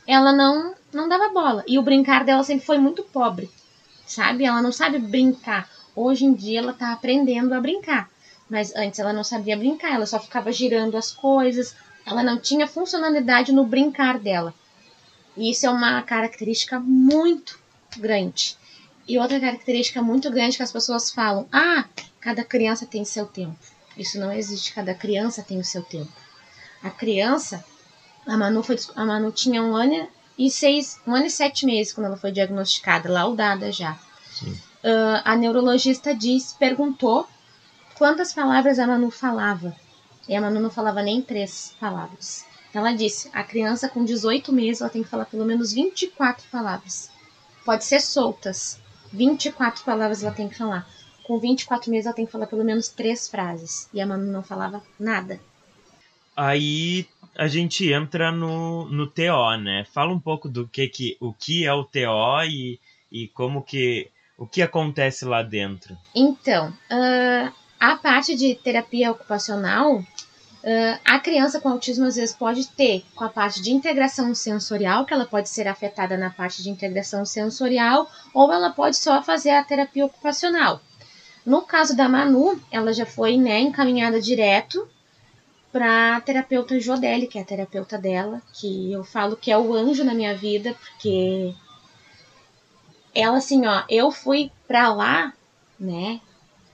ela 0.06 0.34
não 0.34 0.76
não 0.94 1.10
dava 1.10 1.30
bola. 1.30 1.64
E 1.68 1.78
o 1.78 1.82
brincar 1.82 2.24
dela 2.24 2.44
sempre 2.44 2.66
foi 2.66 2.78
muito 2.78 3.04
pobre, 3.04 3.50
sabe? 4.06 4.46
Ela 4.46 4.62
não 4.62 4.72
sabe 4.72 4.98
brincar. 5.00 5.70
Hoje 5.96 6.26
em 6.26 6.34
dia 6.34 6.60
ela 6.60 6.74
tá 6.74 6.92
aprendendo 6.92 7.54
a 7.54 7.62
brincar. 7.62 8.10
Mas 8.50 8.76
antes 8.76 9.00
ela 9.00 9.12
não 9.12 9.24
sabia 9.24 9.58
brincar, 9.58 9.94
ela 9.94 10.06
só 10.06 10.20
ficava 10.20 10.52
girando 10.52 10.98
as 10.98 11.12
coisas. 11.12 11.76
Ela 12.06 12.22
não 12.22 12.38
tinha 12.38 12.68
funcionalidade 12.68 13.52
no 13.52 13.66
brincar 13.66 14.20
dela. 14.20 14.54
E 15.38 15.52
isso 15.52 15.66
é 15.66 15.70
uma 15.70 16.02
característica 16.02 16.80
muito 16.80 17.60
grande. 17.98 18.58
E 19.08 19.20
outra 19.20 19.40
característica 19.40 20.02
muito 20.02 20.32
grande 20.32 20.58
que 20.58 20.64
as 20.64 20.72
pessoas 20.72 21.12
falam: 21.12 21.48
ah, 21.52 21.86
cada 22.20 22.44
criança 22.44 22.86
tem 22.86 23.06
seu 23.06 23.26
tempo. 23.26 23.58
Isso 23.98 24.20
não 24.20 24.32
existe, 24.32 24.74
cada 24.74 24.94
criança 24.94 25.44
tem 25.44 25.60
o 25.60 25.64
seu 25.64 25.82
tempo. 25.84 26.12
A 26.84 26.90
criança, 26.90 27.64
a 28.26 28.36
Manu, 28.36 28.62
foi, 28.62 28.78
a 28.96 29.06
Manu 29.06 29.32
tinha 29.32 29.64
um 29.64 29.76
ano 29.76 30.08
e 30.38 30.50
seis, 30.50 31.00
um 31.08 31.16
ano 31.16 31.28
e 31.28 31.32
sete 31.32 31.66
meses 31.66 31.94
quando 31.94 32.08
ela 32.08 32.18
foi 32.18 32.32
diagnosticada, 32.32 33.12
laudada 33.12 33.72
já. 33.72 33.94
Uh, 34.44 35.22
a 35.24 35.36
neurologista 35.36 36.14
disse, 36.14 36.56
perguntou 36.56 37.28
quantas 37.96 38.34
palavras 38.34 38.78
a 38.80 38.86
Manu 38.86 39.10
falava. 39.10 39.76
E 40.28 40.36
a 40.36 40.42
Manu 40.42 40.60
não 40.60 40.70
falava 40.70 41.02
nem 41.02 41.22
três 41.22 41.74
palavras. 41.80 42.46
Ela 42.78 42.92
disse, 42.92 43.30
a 43.34 43.44
criança 43.44 43.90
com 43.90 44.04
18 44.04 44.52
meses, 44.52 44.82
ela 44.82 44.90
tem 44.90 45.04
que 45.04 45.10
falar 45.10 45.26
pelo 45.26 45.46
menos 45.46 45.74
24 45.74 46.46
palavras. 46.52 47.10
Pode 47.64 47.86
ser 47.86 48.02
soltas. 48.02 48.80
24 49.12 49.84
palavras 49.84 50.24
ela 50.24 50.34
tem 50.34 50.50
que 50.50 50.58
falar 50.58 50.86
com 51.26 51.40
24 51.40 51.90
meses 51.90 52.06
ela 52.06 52.16
tem 52.16 52.26
que 52.26 52.32
falar 52.32 52.48
pelo 52.48 52.64
menos 52.64 52.88
três 52.88 53.28
frases. 53.28 53.90
E 53.94 54.00
a 54.00 54.06
Manu 54.06 54.32
não 54.32 54.44
falava 54.44 54.82
nada. 55.00 55.40
Aí 56.36 57.08
a 57.36 57.48
gente 57.48 57.92
entra 57.92 58.32
no, 58.32 58.86
no 58.90 59.08
TO, 59.08 59.58
né? 59.60 59.86
Fala 59.92 60.14
um 60.14 60.20
pouco 60.20 60.48
do 60.48 60.68
que, 60.68 60.88
que 60.88 61.18
o 61.20 61.34
que 61.34 61.66
é 61.66 61.74
o 61.74 61.84
TO 61.84 62.44
e, 62.48 62.80
e 63.12 63.28
como 63.30 63.64
que 63.64 64.10
o 64.38 64.46
que 64.46 64.62
acontece 64.62 65.24
lá 65.26 65.42
dentro. 65.42 65.98
Então, 66.14 66.70
uh, 66.70 67.54
a 67.80 67.96
parte 67.96 68.36
de 68.36 68.54
terapia 68.56 69.12
ocupacional, 69.12 70.04
uh, 70.66 71.00
a 71.06 71.20
criança 71.20 71.62
com 71.62 71.70
autismo 71.70 72.06
às 72.06 72.16
vezes 72.16 72.36
pode 72.36 72.68
ter 72.68 73.06
com 73.16 73.24
a 73.24 73.30
parte 73.30 73.62
de 73.62 73.72
integração 73.72 74.34
sensorial, 74.34 75.06
que 75.06 75.14
ela 75.14 75.26
pode 75.26 75.48
ser 75.48 75.68
afetada 75.68 76.18
na 76.18 76.30
parte 76.30 76.64
de 76.64 76.70
integração 76.70 77.26
sensorial, 77.26 78.10
ou 78.34 78.52
ela 78.52 78.72
pode 78.72 78.98
só 78.98 79.22
fazer 79.22 79.52
a 79.52 79.64
terapia 79.64 80.06
ocupacional. 80.06 80.82
No 81.46 81.62
caso 81.62 81.96
da 81.96 82.10
Manu, 82.10 82.60
ela 82.72 82.92
já 82.92 83.06
foi 83.06 83.38
né, 83.38 83.60
encaminhada 83.60 84.20
direto 84.20 84.90
para 85.72 86.16
a 86.16 86.22
terapeuta 86.22 86.80
Jodelli, 86.80 87.28
que 87.28 87.38
é 87.38 87.42
a 87.42 87.46
terapeuta 87.46 87.98
dela, 87.98 88.42
que 88.54 88.92
eu 88.92 89.04
falo 89.04 89.36
que 89.36 89.52
é 89.52 89.58
o 89.58 89.74
anjo 89.74 90.04
na 90.04 90.14
minha 90.14 90.36
vida, 90.36 90.74
porque 90.74 91.54
ela 93.14 93.38
assim, 93.38 93.66
ó, 93.68 93.84
eu 93.90 94.10
fui 94.10 94.52
para 94.68 94.92
lá, 94.92 95.34
né, 95.80 96.20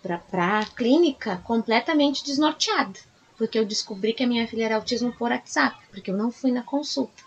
pra, 0.02 0.20
pra 0.20 0.66
clínica 0.76 1.42
completamente 1.44 2.24
desnorteada, 2.24 3.00
porque 3.42 3.58
eu 3.58 3.66
descobri 3.66 4.14
que 4.14 4.24
a 4.24 4.28
minha 4.28 4.48
filha 4.48 4.66
era 4.66 4.76
autismo 4.76 5.12
por 5.12 5.32
WhatsApp, 5.32 5.76
porque 5.90 6.12
eu 6.12 6.16
não 6.16 6.32
fui 6.32 6.52
na 6.52 6.62
consulta. 6.62 7.24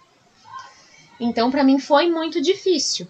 Então, 1.19 1.51
para 1.51 1.65
mim 1.65 1.81
foi 1.81 2.09
muito 2.09 2.41
difícil. 2.41 3.09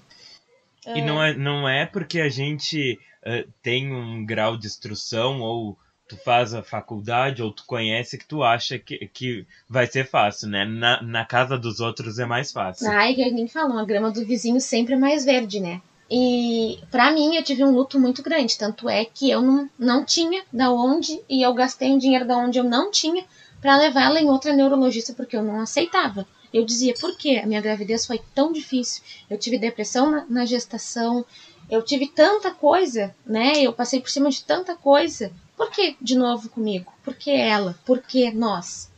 E 0.87 1.03
não 1.03 1.23
é, 1.23 1.35
não 1.35 1.69
é 1.69 1.85
porque 1.85 2.19
a 2.19 2.31
gente 2.31 2.99
uh, 3.21 3.47
tem 3.63 3.93
um 3.93 4.25
grau 4.25 4.57
de 4.57 4.67
instrução 4.67 5.43
ou 5.43 5.77
tu 6.09 6.17
faz 6.17 6.55
a 6.55 6.63
faculdade 6.63 7.43
ou 7.43 7.53
tu 7.53 7.67
conhece 7.67 8.17
que 8.17 8.25
tu 8.25 8.43
acha 8.43 8.79
que, 8.79 9.07
que 9.09 9.47
vai 9.69 9.87
ser 9.87 10.09
fácil, 10.09 10.49
né? 10.49 10.65
Na, 10.65 11.03
na 11.03 11.27
casa 11.27 11.59
dos 11.59 11.81
outros 11.81 12.19
é 12.19 12.25
mais 12.25 12.53
fácil. 12.53 12.91
Ai, 12.91 13.15
que 13.15 13.31
nem 13.31 13.47
falam, 13.47 13.79
a 13.79 13.85
grama 13.85 14.11
do 14.11 14.25
vizinho 14.25 14.63
sempre 14.63 14.95
é 14.95 14.99
mais 14.99 15.27
verde, 15.27 15.61
né? 15.61 15.83
E 16.17 16.79
para 16.93 17.11
mim 17.11 17.35
eu 17.35 17.43
tive 17.43 17.65
um 17.65 17.73
luto 17.73 17.99
muito 17.99 18.23
grande, 18.23 18.57
tanto 18.57 18.89
é 18.89 19.05
que 19.05 19.29
eu 19.29 19.43
não, 19.43 19.69
não 19.77 20.05
tinha 20.05 20.45
da 20.53 20.71
onde 20.71 21.21
e 21.29 21.43
eu 21.43 21.53
gastei 21.53 21.91
um 21.91 21.99
dinheiro 21.99 22.25
da 22.25 22.37
onde 22.37 22.57
eu 22.57 22.63
não 22.63 22.89
tinha 22.89 23.25
para 23.61 23.77
levar 23.77 24.05
ela 24.05 24.21
em 24.21 24.31
outra 24.31 24.53
neurologista 24.53 25.13
porque 25.13 25.37
eu 25.37 25.43
não 25.43 25.59
aceitava. 25.61 26.25
Eu 26.53 26.65
dizia, 26.65 26.95
por 27.01 27.17
quê? 27.17 27.41
A 27.43 27.47
minha 27.49 27.61
gravidez 27.61 28.07
foi 28.07 28.21
tão 28.33 28.53
difícil. 28.53 29.03
Eu 29.29 29.37
tive 29.37 29.59
depressão 29.59 30.09
na, 30.09 30.25
na 30.29 30.45
gestação, 30.45 31.27
eu 31.69 31.83
tive 31.83 32.07
tanta 32.07 32.53
coisa, 32.53 33.13
né? 33.27 33.55
Eu 33.57 33.73
passei 33.73 33.99
por 33.99 34.09
cima 34.09 34.31
de 34.31 34.45
tanta 34.45 34.77
coisa. 34.77 35.33
Por 35.57 35.69
que 35.73 35.97
de 36.01 36.17
novo 36.17 36.49
comigo? 36.49 36.93
Por 37.03 37.15
que 37.17 37.33
ela? 37.33 37.77
Por 37.85 38.01
que 38.01 38.31
nós? 38.31 38.89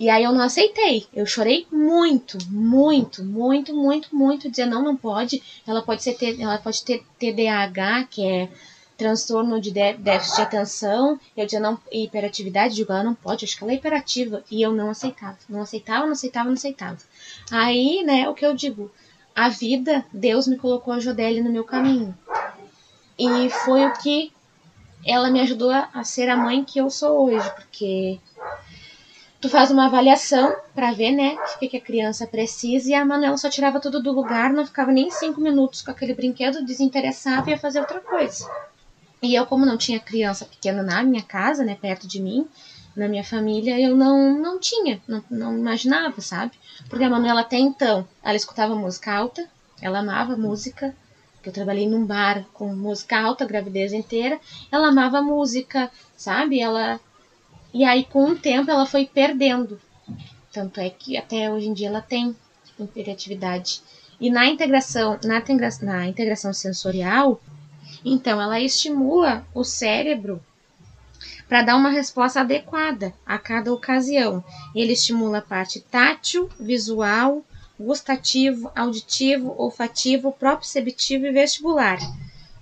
E 0.00 0.08
aí 0.08 0.24
eu 0.24 0.32
não 0.32 0.40
aceitei. 0.40 1.06
Eu 1.12 1.26
chorei 1.26 1.66
muito, 1.70 2.38
muito, 2.48 3.22
muito, 3.22 3.74
muito, 3.74 4.16
muito. 4.16 4.50
Dizer 4.50 4.64
não, 4.64 4.82
não 4.82 4.96
pode. 4.96 5.42
Ela 5.66 5.82
pode 5.82 6.02
ser 6.02 6.16
ela 6.40 6.56
pode 6.56 6.82
ter 6.82 7.04
TDAH, 7.18 8.04
que 8.10 8.26
é 8.26 8.48
transtorno 8.96 9.60
de 9.60 9.70
déficit 9.70 10.36
de 10.36 10.42
atenção. 10.42 11.20
Eu 11.36 11.44
dizia 11.44 11.60
não, 11.60 11.78
hiperatividade, 11.92 12.76
digo, 12.76 12.90
ela 12.90 13.04
não 13.04 13.14
pode, 13.14 13.44
acho 13.44 13.58
que 13.58 13.62
ela 13.62 13.72
é 13.72 13.76
hiperativa. 13.76 14.42
E 14.50 14.62
eu 14.62 14.72
não 14.72 14.88
aceitava. 14.88 15.36
Não 15.46 15.60
aceitava, 15.60 16.06
não 16.06 16.12
aceitava, 16.12 16.46
não 16.46 16.54
aceitava. 16.54 16.98
Aí, 17.50 18.02
né, 18.02 18.26
o 18.26 18.32
que 18.32 18.46
eu 18.46 18.54
digo? 18.54 18.90
A 19.34 19.50
vida, 19.50 20.06
Deus 20.10 20.48
me 20.48 20.56
colocou 20.56 20.94
a 20.94 21.00
Jodelle 21.00 21.42
no 21.42 21.52
meu 21.52 21.64
caminho. 21.64 22.16
E 23.18 23.50
foi 23.50 23.84
o 23.84 23.92
que 23.92 24.32
ela 25.06 25.30
me 25.30 25.40
ajudou 25.40 25.70
a 25.70 26.02
ser 26.04 26.30
a 26.30 26.36
mãe 26.38 26.64
que 26.64 26.78
eu 26.78 26.88
sou 26.88 27.26
hoje, 27.26 27.50
porque 27.54 28.18
tu 29.40 29.48
faz 29.48 29.70
uma 29.70 29.86
avaliação 29.86 30.54
para 30.74 30.92
ver, 30.92 31.12
né, 31.12 31.34
o 31.34 31.58
que, 31.58 31.68
que 31.68 31.76
a 31.76 31.80
criança 31.80 32.26
precisa, 32.26 32.90
e 32.90 32.94
a 32.94 33.04
Manuela 33.04 33.36
só 33.38 33.48
tirava 33.48 33.80
tudo 33.80 34.02
do 34.02 34.12
lugar, 34.12 34.52
não 34.52 34.66
ficava 34.66 34.92
nem 34.92 35.10
cinco 35.10 35.40
minutos 35.40 35.80
com 35.80 35.90
aquele 35.90 36.14
brinquedo, 36.14 36.64
desinteressava 36.64 37.48
e 37.48 37.52
ia 37.52 37.58
fazer 37.58 37.80
outra 37.80 38.00
coisa. 38.00 38.46
E 39.22 39.34
eu, 39.34 39.46
como 39.46 39.64
não 39.64 39.76
tinha 39.76 39.98
criança 39.98 40.44
pequena 40.44 40.82
na 40.82 41.02
minha 41.02 41.22
casa, 41.22 41.64
né, 41.64 41.74
perto 41.80 42.06
de 42.06 42.20
mim, 42.20 42.46
na 42.94 43.08
minha 43.08 43.24
família, 43.24 43.80
eu 43.80 43.96
não, 43.96 44.38
não 44.38 44.58
tinha, 44.58 45.00
não, 45.08 45.24
não 45.30 45.56
imaginava, 45.56 46.20
sabe? 46.20 46.52
Porque 46.88 47.04
a 47.04 47.10
Manuela 47.10 47.40
até 47.40 47.56
então, 47.56 48.06
ela 48.22 48.36
escutava 48.36 48.74
música 48.74 49.12
alta, 49.14 49.48
ela 49.80 50.00
amava 50.00 50.36
música, 50.36 50.94
que 51.42 51.48
eu 51.48 51.52
trabalhei 51.52 51.88
num 51.88 52.04
bar 52.04 52.44
com 52.52 52.74
música 52.74 53.18
alta 53.18 53.46
gravidez 53.46 53.92
inteira, 53.94 54.38
ela 54.70 54.88
amava 54.88 55.22
música, 55.22 55.90
sabe? 56.16 56.60
Ela 56.60 57.00
e 57.72 57.84
aí, 57.84 58.04
com 58.04 58.30
o 58.30 58.38
tempo, 58.38 58.70
ela 58.70 58.86
foi 58.86 59.06
perdendo. 59.06 59.80
Tanto 60.52 60.80
é 60.80 60.90
que 60.90 61.16
até 61.16 61.50
hoje 61.50 61.68
em 61.68 61.72
dia 61.72 61.88
ela 61.88 62.00
tem 62.00 62.36
hiperatividade. 62.78 63.80
E 64.20 64.30
na 64.30 64.46
integração, 64.46 65.18
na, 65.24 65.42
na 65.82 66.06
integração 66.08 66.52
sensorial, 66.52 67.40
então 68.04 68.40
ela 68.40 68.60
estimula 68.60 69.46
o 69.54 69.64
cérebro 69.64 70.42
para 71.48 71.62
dar 71.62 71.76
uma 71.76 71.90
resposta 71.90 72.40
adequada 72.40 73.12
a 73.24 73.38
cada 73.38 73.72
ocasião. 73.72 74.44
Ele 74.74 74.92
estimula 74.92 75.38
a 75.38 75.42
parte 75.42 75.80
tátil, 75.80 76.48
visual, 76.58 77.44
gustativo, 77.78 78.70
auditivo, 78.74 79.54
olfativo, 79.56 80.32
proprioceptivo 80.32 81.26
e 81.26 81.32
vestibular. 81.32 81.98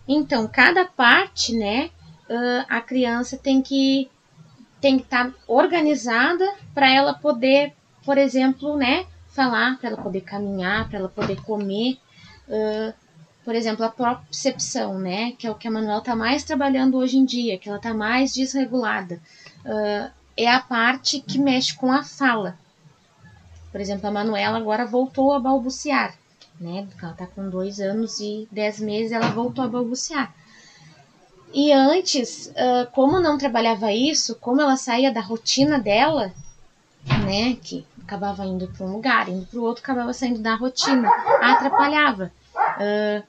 Então, 0.06 0.46
cada 0.46 0.84
parte, 0.84 1.52
né, 1.52 1.90
a 2.68 2.80
criança 2.80 3.36
tem 3.36 3.60
que 3.60 4.08
tem 4.80 4.98
que 4.98 5.04
estar 5.04 5.30
tá 5.30 5.34
organizada 5.46 6.44
para 6.74 6.90
ela 6.90 7.14
poder, 7.14 7.72
por 8.04 8.18
exemplo, 8.18 8.76
né, 8.76 9.06
falar, 9.28 9.78
para 9.78 9.90
ela 9.90 10.02
poder 10.02 10.22
caminhar, 10.22 10.88
para 10.88 10.98
ela 10.98 11.08
poder 11.08 11.40
comer. 11.42 11.98
Uh, 12.48 12.92
por 13.44 13.54
exemplo, 13.54 13.84
a 13.84 13.88
propriocepção, 13.88 14.98
né, 14.98 15.32
que 15.32 15.46
é 15.46 15.50
o 15.50 15.54
que 15.54 15.66
a 15.66 15.70
Manuela 15.70 16.00
está 16.00 16.14
mais 16.14 16.44
trabalhando 16.44 16.98
hoje 16.98 17.16
em 17.16 17.24
dia, 17.24 17.56
que 17.56 17.68
ela 17.68 17.78
está 17.78 17.94
mais 17.94 18.34
desregulada, 18.34 19.20
uh, 19.64 20.10
é 20.36 20.50
a 20.50 20.60
parte 20.60 21.20
que 21.20 21.38
mexe 21.38 21.74
com 21.74 21.90
a 21.90 22.02
fala. 22.02 22.58
Por 23.72 23.80
exemplo, 23.80 24.06
a 24.06 24.10
Manuela 24.10 24.58
agora 24.58 24.84
voltou 24.84 25.32
a 25.32 25.40
balbuciar, 25.40 26.14
né, 26.60 26.86
ela 27.02 27.12
está 27.12 27.26
com 27.26 27.48
dois 27.48 27.80
anos 27.80 28.20
e 28.20 28.46
dez 28.52 28.80
meses, 28.80 29.12
ela 29.12 29.30
voltou 29.30 29.64
a 29.64 29.68
balbuciar. 29.68 30.34
E 31.52 31.72
antes, 31.72 32.46
uh, 32.48 32.90
como 32.92 33.20
não 33.20 33.38
trabalhava 33.38 33.92
isso, 33.92 34.34
como 34.36 34.60
ela 34.60 34.76
saía 34.76 35.12
da 35.12 35.20
rotina 35.20 35.78
dela, 35.78 36.32
né, 37.24 37.56
que 37.62 37.86
acabava 38.02 38.44
indo 38.44 38.68
para 38.68 38.86
um 38.86 38.92
lugar, 38.92 39.28
indo 39.28 39.46
para 39.46 39.58
o 39.58 39.62
outro, 39.62 39.82
acabava 39.82 40.12
saindo 40.12 40.40
da 40.40 40.54
rotina, 40.54 41.10
atrapalhava. 41.40 42.30
Uh, 42.54 43.22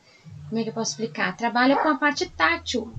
como 0.50 0.60
é 0.60 0.64
que 0.64 0.70
eu 0.70 0.74
posso 0.74 0.92
explicar? 0.92 1.36
Trabalha 1.36 1.78
com 1.78 1.88
a 1.88 1.96
parte 1.96 2.28
tátil. 2.30 2.92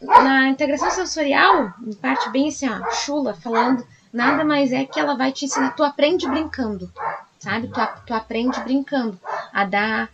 Na 0.00 0.48
integração 0.48 0.90
sensorial, 0.90 1.72
parte 2.00 2.28
bem 2.30 2.48
assim, 2.48 2.68
ó, 2.68 2.90
chula, 2.90 3.34
falando, 3.34 3.86
nada 4.12 4.44
mais 4.44 4.72
é 4.72 4.84
que 4.84 4.98
ela 4.98 5.16
vai 5.16 5.32
te 5.32 5.44
ensinar, 5.44 5.74
tu 5.74 5.82
aprende 5.82 6.28
brincando, 6.28 6.92
sabe? 7.38 7.68
Tu, 7.68 7.80
tu 8.06 8.14
aprende 8.14 8.60
brincando 8.60 9.18
a 9.52 9.64
dar, 9.64 10.10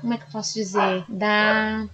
como 0.00 0.12
é 0.12 0.18
que 0.18 0.24
eu 0.24 0.30
posso 0.30 0.54
dizer? 0.54 1.04
Dar 1.08 1.86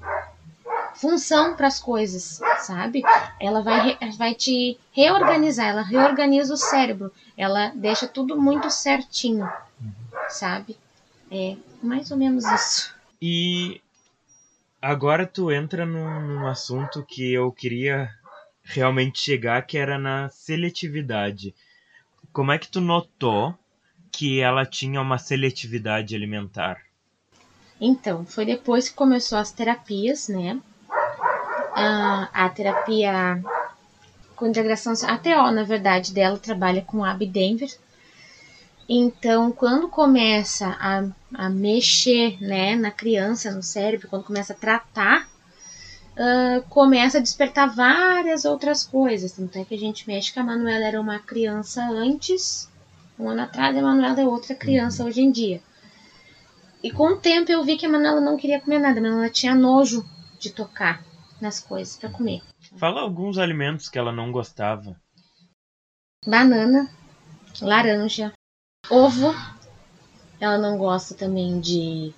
função 0.94 1.54
para 1.54 1.66
as 1.66 1.80
coisas, 1.80 2.40
sabe? 2.58 3.02
Ela 3.40 3.62
vai, 3.62 3.98
vai 4.16 4.34
te 4.34 4.78
reorganizar, 4.92 5.68
ela 5.68 5.82
reorganiza 5.82 6.52
o 6.54 6.56
cérebro, 6.56 7.12
ela 7.36 7.72
deixa 7.74 8.06
tudo 8.06 8.40
muito 8.40 8.70
certinho, 8.70 9.50
sabe? 10.28 10.76
É 11.30 11.56
mais 11.82 12.10
ou 12.10 12.16
menos 12.16 12.44
isso. 12.44 12.94
E 13.20 13.80
agora 14.80 15.26
tu 15.26 15.50
entra 15.50 15.84
num, 15.86 16.20
num 16.20 16.46
assunto 16.46 17.04
que 17.04 17.32
eu 17.32 17.50
queria 17.52 18.10
realmente 18.62 19.20
chegar, 19.20 19.62
que 19.66 19.78
era 19.78 19.98
na 19.98 20.28
seletividade. 20.30 21.54
Como 22.32 22.52
é 22.52 22.58
que 22.58 22.68
tu 22.68 22.80
notou 22.80 23.54
que 24.12 24.40
ela 24.40 24.64
tinha 24.66 25.00
uma 25.00 25.18
seletividade 25.18 26.14
alimentar? 26.14 26.80
Então, 27.80 28.26
foi 28.26 28.44
depois 28.44 28.88
que 28.88 28.94
começou 28.94 29.38
as 29.38 29.50
terapias, 29.50 30.28
né? 30.28 30.60
A, 31.80 32.28
a 32.32 32.48
terapia 32.48 33.42
com 34.40 34.46
integração, 34.46 34.94
a 35.06 35.18
TO, 35.18 35.50
na 35.50 35.64
verdade, 35.64 36.14
dela 36.14 36.38
trabalha 36.38 36.80
com 36.80 37.04
AB 37.04 37.26
Denver. 37.26 37.70
Então, 38.88 39.52
quando 39.52 39.86
começa 39.86 40.66
a, 40.80 41.04
a 41.34 41.50
mexer 41.50 42.42
né, 42.42 42.74
na 42.74 42.90
criança, 42.90 43.52
no 43.52 43.62
cérebro, 43.62 44.08
quando 44.08 44.24
começa 44.24 44.54
a 44.54 44.56
tratar, 44.56 45.28
uh, 46.16 46.62
começa 46.70 47.18
a 47.18 47.20
despertar 47.20 47.68
várias 47.68 48.46
outras 48.46 48.82
coisas. 48.82 49.32
Tanto 49.32 49.58
é 49.58 49.64
que 49.64 49.74
a 49.74 49.78
gente 49.78 50.08
mexe 50.08 50.32
que 50.32 50.38
a 50.38 50.44
Manuela 50.44 50.86
era 50.86 51.00
uma 51.00 51.18
criança 51.18 51.82
antes, 51.82 52.66
um 53.18 53.28
ano 53.28 53.42
atrás, 53.42 53.76
e 53.76 53.78
a 53.78 53.82
Manuela 53.82 54.20
é 54.20 54.24
outra 54.24 54.54
criança 54.54 55.04
hoje 55.04 55.20
em 55.20 55.30
dia. 55.30 55.60
E 56.82 56.90
com 56.90 57.12
o 57.12 57.16
tempo 57.16 57.52
eu 57.52 57.62
vi 57.62 57.76
que 57.76 57.84
a 57.84 57.90
Manuela 57.90 58.22
não 58.22 58.38
queria 58.38 58.58
comer 58.58 58.78
nada, 58.78 58.98
a 58.98 59.02
Manuela 59.02 59.28
tinha 59.28 59.54
nojo 59.54 60.02
de 60.38 60.50
tocar 60.50 61.09
nas 61.40 61.60
coisas 61.60 61.96
para 61.96 62.10
comer. 62.10 62.42
Fala 62.76 63.00
alguns 63.00 63.38
alimentos 63.38 63.88
que 63.88 63.98
ela 63.98 64.12
não 64.12 64.30
gostava. 64.30 64.96
banana, 66.26 66.90
laranja, 67.60 68.32
ovo. 68.90 69.34
Ela 70.38 70.56
não 70.56 70.78
gosta 70.78 71.14
também 71.14 71.60
de. 71.60 72.14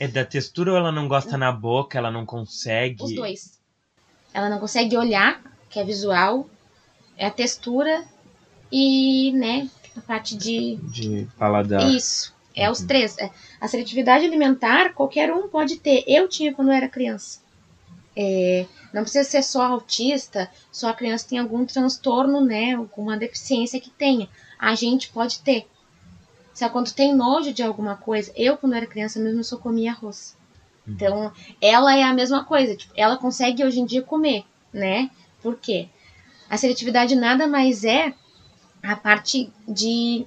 É 0.00 0.08
da 0.08 0.24
textura 0.24 0.72
ou 0.72 0.76
ela 0.76 0.90
não 0.90 1.06
gosta 1.06 1.38
na 1.38 1.52
boca, 1.52 1.96
ela 1.96 2.10
não 2.10 2.26
consegue? 2.26 3.02
Os 3.02 3.14
dois. 3.14 3.60
Ela 4.32 4.50
não 4.50 4.58
consegue 4.58 4.96
olhar, 4.96 5.40
que 5.70 5.78
é 5.78 5.84
visual, 5.84 6.50
é 7.16 7.26
a 7.26 7.30
textura 7.30 8.04
e, 8.70 9.32
né, 9.32 9.70
a 9.96 10.00
parte 10.00 10.36
de. 10.36 10.76
De 10.76 11.28
paladar. 11.38 11.88
Isso. 11.88 12.34
É 12.56 12.70
os 12.70 12.82
três. 12.82 13.16
É. 13.18 13.30
A 13.60 13.68
seletividade 13.68 14.24
alimentar, 14.24 14.92
qualquer 14.94 15.32
um 15.32 15.48
pode 15.48 15.76
ter. 15.76 16.04
Eu 16.06 16.28
tinha 16.28 16.52
quando 16.52 16.68
eu 16.68 16.74
era 16.74 16.88
criança. 16.88 17.43
É, 18.16 18.66
não 18.92 19.02
precisa 19.02 19.28
ser 19.28 19.42
só 19.42 19.62
autista, 19.62 20.50
só 20.70 20.88
a 20.88 20.94
criança 20.94 21.28
tem 21.28 21.38
algum 21.38 21.64
transtorno, 21.64 22.40
né? 22.40 22.74
Alguma 22.74 23.16
deficiência 23.16 23.80
que 23.80 23.90
tenha. 23.90 24.28
A 24.58 24.74
gente 24.74 25.08
pode 25.08 25.40
ter. 25.40 25.66
Se 26.52 26.68
quando 26.68 26.92
tem 26.92 27.14
nojo 27.14 27.52
de 27.52 27.62
alguma 27.62 27.96
coisa, 27.96 28.32
eu 28.36 28.56
quando 28.56 28.74
era 28.76 28.86
criança 28.86 29.18
mesmo 29.18 29.42
só 29.42 29.56
comia 29.56 29.90
arroz. 29.90 30.36
Uhum. 30.86 30.94
Então, 30.94 31.32
ela 31.60 31.96
é 31.96 32.02
a 32.04 32.14
mesma 32.14 32.44
coisa, 32.44 32.76
tipo, 32.76 32.92
ela 32.96 33.16
consegue 33.16 33.64
hoje 33.64 33.80
em 33.80 33.84
dia 33.84 34.02
comer, 34.02 34.44
né? 34.72 35.10
Por 35.42 35.56
quê? 35.56 35.88
A 36.48 36.56
seletividade 36.56 37.16
nada 37.16 37.48
mais 37.48 37.84
é 37.84 38.14
a 38.82 38.94
parte 38.94 39.50
de 39.66 40.24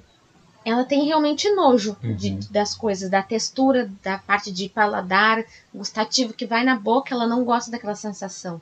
ela 0.70 0.84
tem 0.86 1.06
realmente 1.06 1.50
nojo 1.54 1.96
Uhum. 2.04 2.16
de, 2.16 2.32
das 2.52 2.76
coisas, 2.76 3.10
da 3.10 3.22
textura, 3.24 3.90
da 4.04 4.18
parte 4.18 4.52
de 4.52 4.70
paladar 4.70 5.44
gustativo 5.74 6.34
que 6.34 6.46
vai 6.46 6.64
na 6.64 6.76
boca, 6.76 7.14
ela 7.14 7.28
não 7.28 7.44
gosta 7.44 7.72
daquela 7.72 7.96
sensação. 7.96 8.60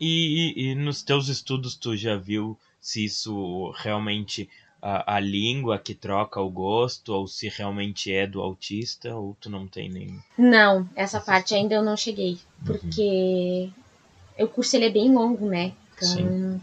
E, 0.00 0.52
e- 0.56 0.70
e 0.70 0.74
nos 0.74 1.02
teus 1.02 1.28
estudos 1.28 1.74
tu 1.74 1.96
já 1.96 2.16
viu 2.16 2.58
se 2.80 3.04
isso 3.04 3.72
realmente 3.76 4.48
a, 4.82 5.16
a 5.16 5.20
língua 5.20 5.78
que 5.78 5.94
troca 5.94 6.40
o 6.40 6.50
gosto 6.50 7.10
ou 7.14 7.26
se 7.26 7.48
realmente 7.48 8.12
é 8.12 8.26
do 8.26 8.40
autista 8.42 9.14
ou 9.16 9.36
tu 9.40 9.48
não 9.48 9.66
tem 9.66 9.88
nem 9.88 10.18
Não, 10.36 10.86
essa 10.94 11.20
parte 11.20 11.54
ainda 11.54 11.74
eu 11.74 11.82
não 11.82 11.96
cheguei, 11.96 12.38
porque 12.66 13.70
o 14.38 14.46
curso 14.48 14.76
ele 14.76 14.86
é 14.86 14.90
bem 14.90 15.12
longo, 15.12 15.46
né? 15.48 15.72
Então, 15.94 16.08
Sim. 16.08 16.60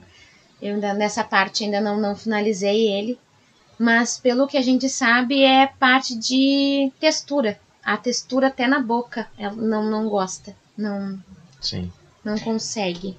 eu 0.62 0.76
ainda 0.76 0.94
nessa 0.94 1.24
parte 1.24 1.64
ainda 1.64 1.82
não, 1.82 2.00
não 2.00 2.16
finalizei 2.16 2.88
ele, 2.92 3.18
mas 3.82 4.20
pelo 4.20 4.48
que 4.48 4.58
a 4.58 4.62
gente 4.62 4.88
sabe 4.88 5.44
é 5.44 5.66
parte 5.66 6.16
de 6.16 6.92
textura. 7.00 7.60
A 7.84 7.98
textura 7.98 8.48
até 8.48 8.68
na 8.68 8.80
boca, 8.80 9.28
ela 9.36 9.56
não, 9.56 9.90
não 9.90 10.08
gosta, 10.08 10.56
não 10.78 11.20
Sim. 11.60 11.92
não 12.24 12.38
consegue. 12.38 13.18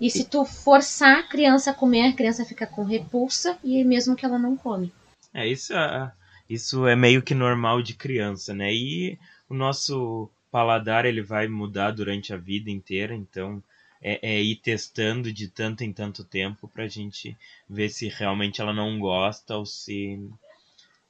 E 0.00 0.10
se 0.10 0.24
tu 0.24 0.42
forçar 0.46 1.18
a 1.18 1.22
criança 1.22 1.70
a 1.70 1.74
comer, 1.74 2.08
a 2.08 2.12
criança 2.14 2.46
fica 2.46 2.66
com 2.66 2.82
repulsa 2.82 3.58
e 3.62 3.84
mesmo 3.84 4.16
que 4.16 4.24
ela 4.24 4.38
não 4.38 4.56
come. 4.56 4.90
É, 5.34 5.46
isso 5.46 5.74
é, 5.74 6.10
isso 6.48 6.86
é 6.86 6.96
meio 6.96 7.20
que 7.20 7.34
normal 7.34 7.82
de 7.82 7.92
criança, 7.92 8.54
né? 8.54 8.72
E 8.72 9.18
o 9.50 9.54
nosso 9.54 10.30
paladar 10.50 11.04
ele 11.04 11.20
vai 11.20 11.46
mudar 11.46 11.90
durante 11.90 12.32
a 12.32 12.38
vida 12.38 12.70
inteira, 12.70 13.14
então 13.14 13.62
é, 14.04 14.34
é 14.34 14.42
ir 14.42 14.56
testando 14.56 15.32
de 15.32 15.48
tanto 15.48 15.82
em 15.82 15.92
tanto 15.92 16.22
tempo 16.22 16.68
pra 16.68 16.86
gente 16.86 17.36
ver 17.68 17.88
se 17.88 18.08
realmente 18.08 18.60
ela 18.60 18.72
não 18.72 19.00
gosta 19.00 19.56
ou 19.56 19.64
se 19.64 20.20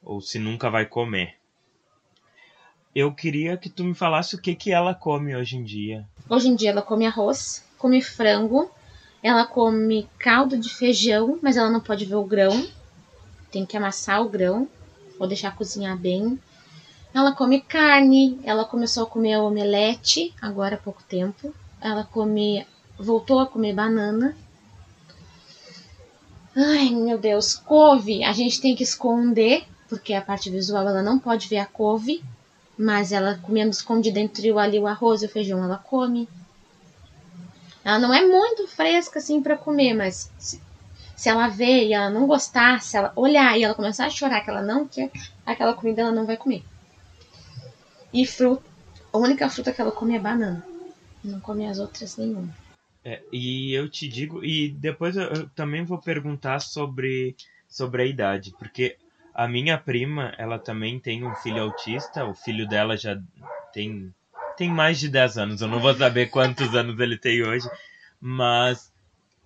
ou 0.01 0.21
se 0.21 0.39
nunca 0.39 0.69
vai 0.69 0.85
comer. 0.85 1.35
Eu 2.95 3.13
queria 3.13 3.57
que 3.57 3.69
tu 3.69 3.83
me 3.83 3.93
falasse 3.93 4.35
o 4.35 4.41
que 4.41 4.55
que 4.55 4.71
ela 4.71 4.93
come 4.93 5.35
hoje 5.35 5.57
em 5.57 5.63
dia. 5.63 6.07
Hoje 6.29 6.47
em 6.47 6.55
dia 6.55 6.69
ela 6.69 6.81
come 6.81 7.05
arroz, 7.05 7.65
come 7.77 8.01
frango, 8.01 8.71
ela 9.21 9.45
come 9.45 10.07
caldo 10.17 10.57
de 10.57 10.69
feijão, 10.69 11.37
mas 11.41 11.57
ela 11.57 11.69
não 11.69 11.81
pode 11.81 12.05
ver 12.05 12.15
o 12.15 12.23
grão. 12.23 12.65
Tem 13.51 13.65
que 13.65 13.75
amassar 13.75 14.21
o 14.21 14.29
grão 14.29 14.69
ou 15.19 15.27
deixar 15.27 15.55
cozinhar 15.55 15.97
bem. 15.97 16.39
Ela 17.13 17.33
come 17.33 17.59
carne, 17.59 18.39
ela 18.43 18.63
começou 18.63 19.03
a 19.03 19.07
comer 19.07 19.37
omelete 19.37 20.33
agora 20.41 20.75
há 20.75 20.77
pouco 20.77 21.03
tempo. 21.03 21.53
Ela 21.81 22.03
come, 22.03 22.65
voltou 22.97 23.39
a 23.39 23.47
comer 23.47 23.73
banana. 23.73 24.35
Ai, 26.55 26.89
meu 26.89 27.17
Deus, 27.17 27.55
couve, 27.55 28.23
a 28.23 28.31
gente 28.31 28.61
tem 28.61 28.75
que 28.75 28.83
esconder, 28.83 29.65
porque 29.89 30.13
a 30.13 30.21
parte 30.21 30.49
visual 30.49 30.87
ela 30.87 31.03
não 31.03 31.19
pode 31.19 31.49
ver 31.49 31.57
a 31.57 31.65
couve, 31.65 32.23
mas 32.77 33.11
ela 33.11 33.37
comendo 33.41 33.71
escondida 33.71 34.19
entre 34.19 34.51
o, 34.51 34.57
ali 34.57 34.79
o 34.79 34.87
arroz 34.87 35.21
e 35.21 35.25
o 35.25 35.29
feijão, 35.29 35.63
ela 35.63 35.77
come. 35.77 36.29
Ela 37.83 37.99
não 37.99 38.13
é 38.13 38.25
muito 38.25 38.67
fresca 38.67 39.19
assim 39.19 39.41
para 39.41 39.57
comer, 39.57 39.93
mas 39.93 40.31
se, 40.39 40.61
se 41.15 41.29
ela 41.29 41.47
ver 41.49 41.87
e 41.87 41.93
ela 41.93 42.09
não 42.09 42.25
gostar, 42.25 42.81
se 42.81 42.97
ela 42.97 43.11
olhar 43.15 43.57
e 43.57 43.63
ela 43.63 43.75
começar 43.75 44.05
a 44.05 44.09
chorar 44.09 44.41
que 44.41 44.49
ela 44.49 44.61
não 44.61 44.87
quer 44.87 45.11
aquela 45.45 45.73
comida, 45.73 46.01
ela 46.01 46.11
não 46.11 46.25
vai 46.25 46.37
comer. 46.37 46.63
E 48.13 48.25
fruta, 48.25 48.63
a 49.11 49.17
única 49.17 49.49
fruta 49.49 49.73
que 49.73 49.81
ela 49.81 49.91
come 49.91 50.15
é 50.15 50.19
banana. 50.19 50.65
Não 51.23 51.39
come 51.41 51.67
as 51.67 51.79
outras 51.79 52.15
nenhuma. 52.17 52.53
É, 53.07 53.21
e 53.31 53.71
eu 53.71 53.87
te 53.87 54.07
digo, 54.07 54.43
e 54.43 54.67
depois 54.67 55.15
eu, 55.15 55.25
eu 55.25 55.49
também 55.49 55.85
vou 55.85 55.99
perguntar 55.99 56.59
sobre, 56.59 57.35
sobre 57.67 58.01
a 58.01 58.05
idade, 58.05 58.51
porque 58.57 58.97
a 59.31 59.47
minha 59.47 59.77
prima, 59.77 60.33
ela 60.39 60.57
também 60.57 60.99
tem 60.99 61.23
um 61.23 61.35
filho 61.35 61.61
autista, 61.61 62.25
o 62.25 62.33
filho 62.33 62.67
dela 62.67 62.97
já 62.97 63.15
tem, 63.71 64.11
tem 64.57 64.69
mais 64.69 64.99
de 64.99 65.07
10 65.07 65.37
anos, 65.37 65.61
eu 65.61 65.67
não 65.67 65.79
vou 65.79 65.93
saber 65.93 66.31
quantos 66.31 66.73
anos 66.73 66.99
ele 66.99 67.15
tem 67.15 67.43
hoje, 67.43 67.69
mas 68.19 68.91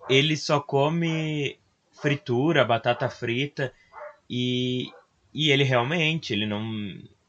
ele 0.08 0.38
só 0.38 0.58
come 0.58 1.58
fritura, 2.00 2.64
batata 2.64 3.10
frita, 3.10 3.74
e, 4.28 4.90
e 5.34 5.50
ele 5.50 5.64
realmente, 5.64 6.32
ele 6.32 6.46
não, 6.46 6.64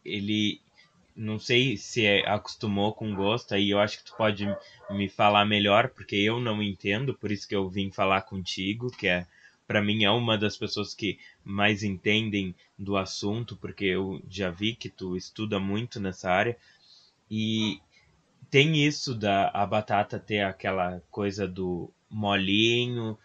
ele, 0.06 0.61
não 1.22 1.38
sei 1.38 1.78
se 1.78 2.04
é, 2.04 2.28
acostumou 2.28 2.94
com 2.94 3.14
gosto, 3.14 3.54
aí 3.54 3.70
eu 3.70 3.80
acho 3.80 4.00
que 4.00 4.06
tu 4.06 4.16
pode 4.18 4.46
me 4.90 5.08
falar 5.08 5.46
melhor, 5.46 5.90
porque 5.90 6.16
eu 6.16 6.40
não 6.40 6.64
entendo, 6.64 7.14
por 7.14 7.32
isso 7.32 7.48
que 7.48 7.56
eu 7.56 7.70
vim 7.70 7.92
falar 7.92 8.22
contigo, 8.24 8.90
que 8.90 9.08
é 9.08 9.28
para 9.68 9.84
mim 9.84 10.04
é 10.04 10.10
uma 10.10 10.36
das 10.36 10.58
pessoas 10.58 10.96
que 10.96 11.20
mais 11.46 11.84
entendem 11.84 12.56
do 12.78 12.98
assunto, 12.98 13.56
porque 13.56 13.86
eu 13.86 14.22
já 14.28 14.50
vi 14.50 14.76
que 14.76 14.90
tu 14.90 15.16
estuda 15.16 15.60
muito 15.60 16.00
nessa 16.00 16.30
área. 16.30 16.58
E 17.30 17.80
tem 18.50 18.84
isso 18.86 19.14
da 19.14 19.50
a 19.54 19.66
batata 19.66 20.20
ter 20.20 20.42
aquela 20.42 21.02
coisa 21.12 21.48
do 21.48 21.90
molinho, 22.10 23.18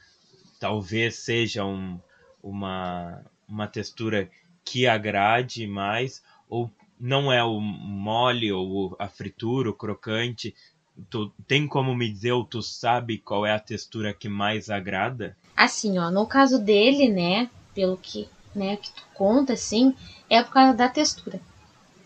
talvez 0.61 1.17
seja 1.17 1.65
um, 1.65 1.99
uma, 2.43 3.25
uma 3.49 3.67
textura 3.67 4.31
que 4.65 4.87
agrade 4.87 5.67
mais, 5.67 6.23
ou 6.49 6.71
não 6.99 7.33
é 7.33 7.43
o 7.45 7.61
mole 7.61 8.51
ou 8.53 8.97
a 8.99 9.09
fritura, 9.09 9.71
o 9.71 9.75
crocante. 9.75 10.55
Tu 11.11 11.31
tem 11.47 11.67
como 11.67 11.95
me 11.95 12.09
dizer 12.11 12.33
ou 12.33 12.45
tu 12.45 12.63
sabe 12.63 13.19
qual 13.19 13.45
é 13.45 13.53
a 13.53 13.59
textura 13.61 14.15
que 14.15 14.29
mais 14.29 14.71
agrada? 14.71 15.37
Assim, 15.57 15.99
ó, 15.99 16.11
no 16.11 16.27
caso 16.27 16.59
dele, 16.59 17.09
né, 17.09 17.51
pelo 17.75 17.97
que, 17.97 18.29
né, 18.55 18.77
que 18.77 18.91
tu 18.91 19.03
conta, 19.15 19.53
assim, 19.53 19.95
é 20.29 20.43
por 20.43 20.53
causa 20.53 20.75
da 20.75 20.89
textura. 20.89 21.41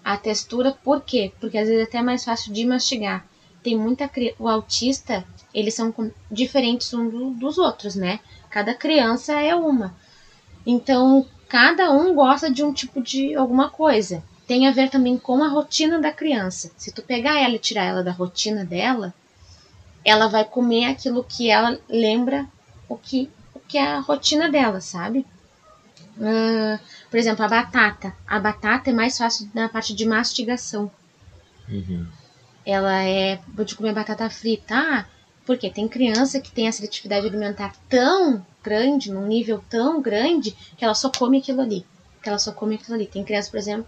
A 0.04 0.16
textura, 0.16 0.72
por 0.72 1.02
quê? 1.02 1.32
Porque 1.40 1.58
às 1.58 1.68
vezes 1.68 1.82
é 1.82 1.84
até 1.84 2.02
mais 2.02 2.24
fácil 2.24 2.52
de 2.52 2.64
mastigar. 2.64 3.26
Tem 3.62 3.76
muita 3.76 4.10
o 4.38 4.48
autista, 4.48 5.24
eles 5.52 5.74
são 5.74 5.94
diferentes 6.30 6.90
do- 6.90 7.30
dos 7.34 7.58
outros, 7.58 7.94
né? 7.94 8.18
Cada 8.48 8.74
criança 8.74 9.34
é 9.40 9.54
uma. 9.54 9.94
Então, 10.66 11.26
cada 11.48 11.90
um 11.92 12.14
gosta 12.14 12.50
de 12.50 12.64
um 12.64 12.72
tipo 12.72 13.02
de 13.02 13.34
alguma 13.34 13.68
coisa. 13.68 14.24
Tem 14.50 14.66
a 14.66 14.72
ver 14.72 14.90
também 14.90 15.16
com 15.16 15.44
a 15.44 15.48
rotina 15.48 16.00
da 16.00 16.10
criança. 16.10 16.72
Se 16.76 16.90
tu 16.90 17.02
pegar 17.02 17.40
ela 17.40 17.54
e 17.54 17.58
tirar 17.60 17.84
ela 17.84 18.02
da 18.02 18.10
rotina 18.10 18.64
dela, 18.64 19.14
ela 20.04 20.26
vai 20.26 20.44
comer 20.44 20.86
aquilo 20.86 21.22
que 21.22 21.48
ela 21.48 21.78
lembra 21.88 22.48
o 22.88 22.96
que, 22.96 23.30
o 23.54 23.60
que 23.60 23.78
é 23.78 23.86
a 23.86 24.00
rotina 24.00 24.50
dela, 24.50 24.80
sabe? 24.80 25.24
Ah, 26.20 26.80
por 27.08 27.16
exemplo, 27.16 27.44
a 27.44 27.48
batata. 27.48 28.12
A 28.26 28.40
batata 28.40 28.90
é 28.90 28.92
mais 28.92 29.16
fácil 29.16 29.48
na 29.54 29.68
parte 29.68 29.94
de 29.94 30.04
mastigação. 30.04 30.90
Ela 32.66 33.04
é. 33.04 33.38
Vou 33.54 33.64
te 33.64 33.76
comer 33.76 33.94
batata 33.94 34.28
frita. 34.28 34.74
Ah, 34.74 35.06
porque 35.46 35.70
tem 35.70 35.86
criança 35.86 36.40
que 36.40 36.50
tem 36.50 36.66
a 36.66 36.72
seletividade 36.72 37.24
alimentar 37.24 37.72
tão 37.88 38.44
grande, 38.64 39.12
num 39.12 39.28
nível 39.28 39.62
tão 39.70 40.02
grande, 40.02 40.56
que 40.76 40.84
ela 40.84 40.94
só 40.94 41.08
come 41.08 41.38
aquilo 41.38 41.60
ali. 41.60 41.86
Que 42.20 42.28
ela 42.28 42.38
só 42.40 42.50
come 42.50 42.74
aquilo 42.74 42.96
ali. 42.96 43.06
Tem 43.06 43.22
criança, 43.22 43.48
por 43.48 43.58
exemplo, 43.58 43.86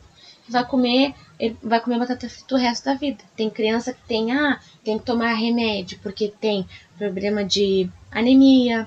vai 0.48 0.66
comer, 0.66 1.14
ele 1.38 1.56
vai 1.62 1.80
comer 1.80 1.98
batata 1.98 2.28
frita 2.28 2.54
o 2.54 2.58
resto 2.58 2.84
da 2.84 2.94
vida. 2.94 3.22
Tem 3.36 3.48
criança 3.50 3.92
que 3.92 4.02
tem, 4.06 4.32
ah, 4.32 4.60
tem 4.84 4.98
que 4.98 5.04
tomar 5.04 5.34
remédio, 5.34 5.98
porque 6.02 6.28
tem 6.28 6.66
problema 6.98 7.44
de 7.44 7.88
anemia, 8.10 8.86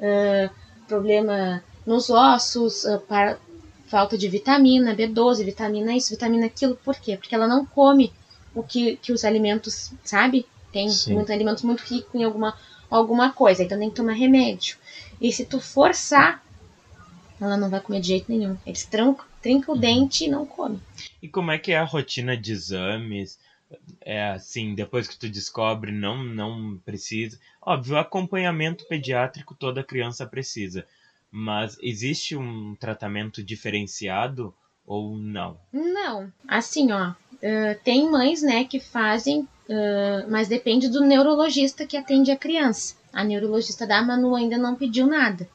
ah, 0.00 0.50
problema 0.86 1.62
nos 1.84 2.10
ossos, 2.10 2.84
ah, 2.86 2.98
para 2.98 3.38
falta 3.86 4.18
de 4.18 4.28
vitamina, 4.28 4.94
B12, 4.94 5.44
vitamina 5.44 5.92
isso, 5.92 6.10
vitamina 6.10 6.46
aquilo. 6.46 6.76
Por 6.76 6.96
quê? 6.96 7.16
Porque 7.16 7.34
ela 7.34 7.46
não 7.46 7.64
come 7.64 8.12
o 8.54 8.62
que, 8.62 8.96
que 8.96 9.12
os 9.12 9.24
alimentos, 9.24 9.92
sabe? 10.04 10.46
Tem 10.72 10.88
muitos 11.08 11.30
alimentos 11.30 11.62
muito 11.62 11.80
ricos 11.80 12.14
em 12.14 12.24
alguma, 12.24 12.56
alguma 12.90 13.32
coisa, 13.32 13.62
então 13.62 13.78
tem 13.78 13.88
que 13.88 13.96
tomar 13.96 14.12
remédio. 14.12 14.76
E 15.20 15.32
se 15.32 15.44
tu 15.44 15.60
forçar, 15.60 16.42
ela 17.40 17.56
não 17.56 17.70
vai 17.70 17.80
comer 17.80 18.00
de 18.00 18.08
jeito 18.08 18.30
nenhum. 18.30 18.56
Eles 18.66 18.84
trancam, 18.84 19.24
trincam 19.46 19.76
o 19.76 19.78
dente 19.78 20.24
e 20.24 20.28
não 20.28 20.44
comem. 20.44 20.80
E 21.22 21.28
como 21.28 21.52
é 21.52 21.58
que 21.58 21.70
é 21.70 21.78
a 21.78 21.84
rotina 21.84 22.36
de 22.36 22.50
exames? 22.50 23.38
É 24.00 24.30
assim, 24.30 24.74
depois 24.74 25.06
que 25.06 25.16
tu 25.16 25.28
descobre, 25.28 25.92
não, 25.92 26.24
não 26.24 26.80
precisa. 26.84 27.38
Óbvio, 27.62 27.96
acompanhamento 27.96 28.84
pediátrico 28.88 29.54
toda 29.54 29.84
criança 29.84 30.26
precisa. 30.26 30.84
Mas 31.30 31.78
existe 31.80 32.34
um 32.36 32.74
tratamento 32.74 33.40
diferenciado 33.40 34.52
ou 34.84 35.16
não? 35.16 35.56
Não. 35.72 36.32
Assim, 36.48 36.90
ó, 36.90 37.10
uh, 37.10 37.80
tem 37.84 38.10
mães, 38.10 38.42
né, 38.42 38.64
que 38.64 38.80
fazem, 38.80 39.42
uh, 39.42 40.28
mas 40.28 40.48
depende 40.48 40.88
do 40.88 41.02
neurologista 41.02 41.86
que 41.86 41.96
atende 41.96 42.32
a 42.32 42.36
criança. 42.36 42.96
A 43.12 43.22
neurologista 43.22 43.86
da 43.86 44.02
Manu 44.02 44.34
ainda 44.34 44.58
não 44.58 44.74
pediu 44.74 45.06
nada. 45.06 45.48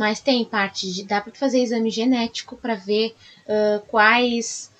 Mas 0.00 0.18
tem 0.18 0.46
parte 0.46 0.90
de. 0.90 1.04
dá 1.04 1.20
para 1.20 1.34
fazer 1.34 1.60
exame 1.60 1.90
genético 1.90 2.56
para 2.56 2.74
ver 2.74 3.14
uh, 3.44 3.86
quais 3.86 4.70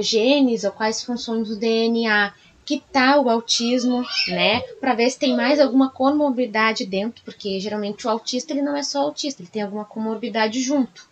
genes 0.00 0.64
ou 0.64 0.70
quais 0.70 1.02
funções 1.02 1.48
do 1.48 1.56
DNA 1.56 2.32
que 2.64 2.82
tá 2.92 3.20
o 3.20 3.28
autismo, 3.28 4.02
né? 4.28 4.60
Para 4.80 4.94
ver 4.94 5.10
se 5.10 5.18
tem 5.18 5.36
mais 5.36 5.60
alguma 5.60 5.90
comorbidade 5.90 6.86
dentro, 6.86 7.22
porque 7.22 7.60
geralmente 7.60 8.06
o 8.06 8.10
autista 8.10 8.52
ele 8.52 8.62
não 8.62 8.74
é 8.74 8.82
só 8.82 9.02
autista, 9.02 9.42
ele 9.42 9.50
tem 9.50 9.62
alguma 9.62 9.84
comorbidade 9.84 10.60
junto, 10.62 11.06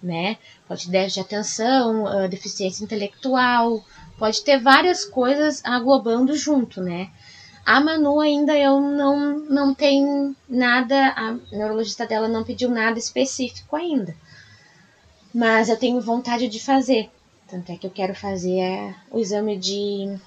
né? 0.00 0.38
Pode 0.68 0.88
ter 0.88 1.08
de 1.08 1.20
atenção, 1.20 2.04
uh, 2.04 2.28
deficiência 2.28 2.84
intelectual, 2.84 3.84
pode 4.16 4.42
ter 4.44 4.60
várias 4.60 5.04
coisas 5.04 5.60
aglobando 5.64 6.36
junto, 6.36 6.80
né? 6.80 7.10
A 7.64 7.80
Manu 7.80 8.20
ainda 8.20 8.56
eu 8.58 8.78
não, 8.80 9.38
não 9.38 9.74
tem 9.74 10.36
nada, 10.48 11.14
a 11.16 11.32
neurologista 11.50 12.06
dela 12.06 12.28
não 12.28 12.44
pediu 12.44 12.68
nada 12.68 12.98
específico 12.98 13.74
ainda. 13.74 14.14
Mas 15.34 15.68
eu 15.68 15.76
tenho 15.76 16.00
vontade 16.00 16.46
de 16.46 16.60
fazer. 16.60 17.10
Tanto 17.48 17.72
é 17.72 17.76
que 17.76 17.86
eu 17.86 17.90
quero 17.90 18.14
fazer 18.14 18.58
é, 18.58 18.94
o 19.10 19.18
exame 19.18 19.56
de 19.56 20.18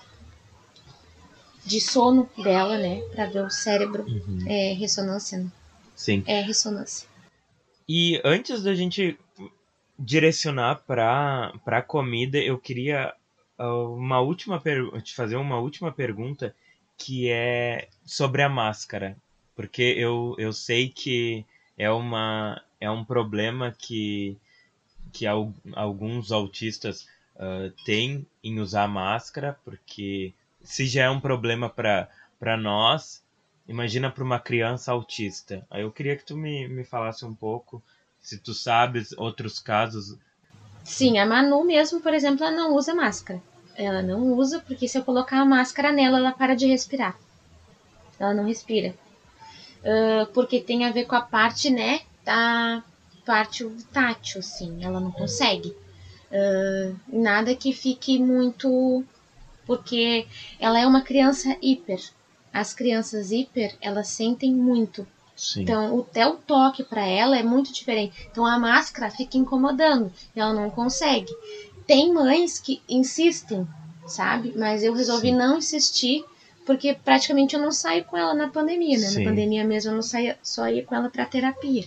de 1.66 1.82
sono 1.82 2.30
dela, 2.42 2.78
né? 2.78 3.02
Pra 3.14 3.26
ver 3.26 3.44
o 3.44 3.50
cérebro. 3.50 4.04
Uhum. 4.04 4.46
É 4.48 4.74
ressonância. 4.74 5.38
Né? 5.38 5.52
Sim. 5.96 6.24
É 6.26 6.42
ressonância. 6.42 7.08
E 7.88 8.22
antes 8.24 8.64
da 8.64 8.74
gente 8.74 9.18
direcionar 10.00 10.84
para 10.88 11.54
para 11.64 11.82
comida, 11.82 12.38
eu 12.38 12.58
queria 12.58 13.14
uh, 13.60 13.94
uma 13.96 14.20
última 14.22 14.62
te 15.04 15.14
fazer 15.14 15.36
uma 15.36 15.60
última 15.60 15.92
pergunta 15.92 16.56
que 16.98 17.30
é 17.30 17.88
sobre 18.06 18.42
a 18.42 18.50
máscara, 18.50 19.16
porque 19.56 19.82
eu, 19.98 20.36
eu 20.38 20.52
sei 20.52 20.90
que 20.90 21.46
é 21.78 21.90
uma 21.90 22.62
é 22.80 22.90
um 22.90 23.04
problema 23.04 23.72
que 23.78 24.38
que 25.12 25.26
alguns 25.26 26.32
autistas 26.32 27.08
uh, 27.36 27.72
têm 27.86 28.26
em 28.44 28.60
usar 28.60 28.88
máscara, 28.88 29.58
porque 29.64 30.34
se 30.62 30.86
já 30.86 31.06
é 31.06 31.10
um 31.10 31.20
problema 31.20 31.70
para 31.70 32.58
nós, 32.58 33.24
imagina 33.68 34.12
para 34.12 34.24
uma 34.24 34.40
criança 34.40 34.92
autista. 34.92 35.66
Aí 35.70 35.82
eu 35.82 35.92
queria 35.92 36.16
que 36.16 36.26
tu 36.26 36.36
me, 36.36 36.68
me 36.68 36.84
falasse 36.84 37.26
um 37.26 37.34
pouco, 37.34 37.82
se 38.20 38.38
tu 38.38 38.54
sabes 38.54 39.12
outros 39.14 39.60
casos. 39.60 40.18
Sim, 40.84 41.20
a 41.20 41.26
Manu 41.26 41.64
mesmo, 41.64 42.02
por 42.02 42.14
exemplo, 42.14 42.46
ela 42.46 42.56
não 42.56 42.76
usa 42.76 42.94
máscara. 42.94 43.42
Ela 43.78 44.02
não 44.02 44.34
usa 44.34 44.60
porque 44.60 44.88
se 44.88 44.98
eu 44.98 45.04
colocar 45.04 45.40
a 45.40 45.46
máscara 45.46 45.92
nela, 45.92 46.18
ela 46.18 46.32
para 46.32 46.56
de 46.56 46.66
respirar. 46.66 47.16
Ela 48.20 48.34
não 48.34 48.46
respira. 48.46 48.96
Uh, 49.84 50.26
porque 50.34 50.60
tem 50.60 50.84
a 50.84 50.92
ver 50.92 51.06
com 51.06 51.16
a 51.16 51.22
parte, 51.22 51.70
né, 51.70 52.02
da 52.26 52.84
parte 53.24 53.64
tátil, 53.94 54.40
assim. 54.40 54.84
Ela 54.84 55.00
não 55.00 55.12
consegue. 55.12 55.70
Uh, 56.32 56.96
nada 57.08 57.56
que 57.56 57.72
fique 57.72 58.18
muito 58.18 59.06
porque 59.66 60.26
ela 60.60 60.80
é 60.80 60.88
uma 60.88 61.02
criança 61.02 61.56
hiper. 61.62 62.02
As 62.52 62.74
crianças 62.74 63.32
hiper, 63.32 63.76
elas 63.80 64.08
sentem 64.08 64.52
muito. 64.52 65.06
Sim. 65.36 65.62
Então, 65.62 66.00
até 66.00 66.26
o 66.26 66.36
toque 66.36 66.84
para 66.84 67.06
ela 67.06 67.38
é 67.38 67.44
muito 67.44 67.72
diferente. 67.72 68.28
Então, 68.32 68.44
a 68.44 68.58
máscara 68.58 69.12
fica 69.12 69.38
incomodando, 69.38 70.12
ela 70.36 70.52
não 70.52 70.72
consegue. 70.72 71.32
Tem 71.88 72.14
mães 72.14 72.60
que 72.60 72.82
insistem, 72.88 73.68
sabe? 74.06 74.54
Mas 74.56 74.84
eu 74.84 74.94
resolvi 74.94 75.30
Sim. 75.30 75.38
não 75.38 75.58
insistir, 75.58 76.26
porque 76.66 76.94
praticamente 76.94 77.56
eu 77.56 77.62
não 77.62 77.72
saio 77.72 78.04
com 78.04 78.18
ela 78.18 78.34
na 78.34 78.50
pandemia, 78.50 78.98
né? 79.00 79.08
Sim. 79.08 79.24
Na 79.24 79.30
pandemia 79.30 79.64
mesmo 79.64 79.92
eu 79.92 79.96
não 79.96 80.02
saía, 80.02 80.38
só 80.44 80.68
ia 80.68 80.84
com 80.84 80.94
ela 80.94 81.10
para 81.10 81.26
terapia. 81.26 81.86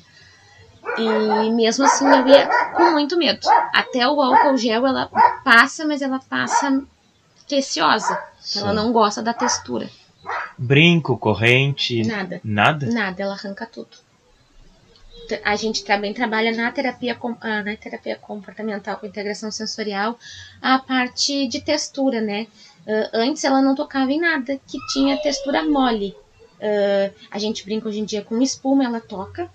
E 0.97 1.51
mesmo 1.51 1.85
assim 1.85 2.07
eu 2.07 2.27
ia 2.27 2.49
com 2.75 2.93
muito 2.93 3.17
medo. 3.17 3.47
Até 3.75 4.09
o 4.09 4.21
álcool 4.21 4.57
gel 4.57 4.87
ela 4.87 5.07
passa, 5.45 5.87
mas 5.87 6.01
ela 6.01 6.19
passa 6.19 6.83
receosa. 7.49 8.19
Ela 8.57 8.73
não 8.73 8.93
gosta 8.93 9.23
da 9.23 9.35
textura. 9.35 9.89
Brinco, 10.57 11.17
corrente. 11.19 12.03
Nada. 12.05 12.41
Nada? 12.43 12.87
Nada, 12.87 13.23
ela 13.23 13.35
arranca 13.35 13.67
tudo. 13.67 13.91
A 15.45 15.55
gente 15.57 15.85
também 15.85 16.13
trabalha 16.13 16.51
na 16.55 16.71
terapia, 16.73 17.17
ah, 17.41 17.63
na 17.63 17.77
terapia 17.77 18.17
comportamental 18.17 18.97
com 18.97 19.07
integração 19.07 19.51
sensorial 19.51 20.19
a 20.61 20.79
parte 20.79 21.47
de 21.47 21.61
textura, 21.61 22.21
né? 22.21 22.47
Uh, 22.87 23.09
antes 23.13 23.45
ela 23.45 23.61
não 23.61 23.75
tocava 23.75 24.11
em 24.11 24.21
nada 24.21 24.59
que 24.67 24.79
tinha 24.93 25.17
textura 25.19 25.65
mole. 25.65 26.17
Uh, 26.57 27.15
a 27.31 27.39
gente 27.39 27.65
brinca 27.65 27.89
hoje 27.89 28.01
em 28.01 28.05
dia 28.05 28.23
com 28.23 28.41
espuma, 28.41 28.85
ela 28.85 29.01
toca. 29.01 29.51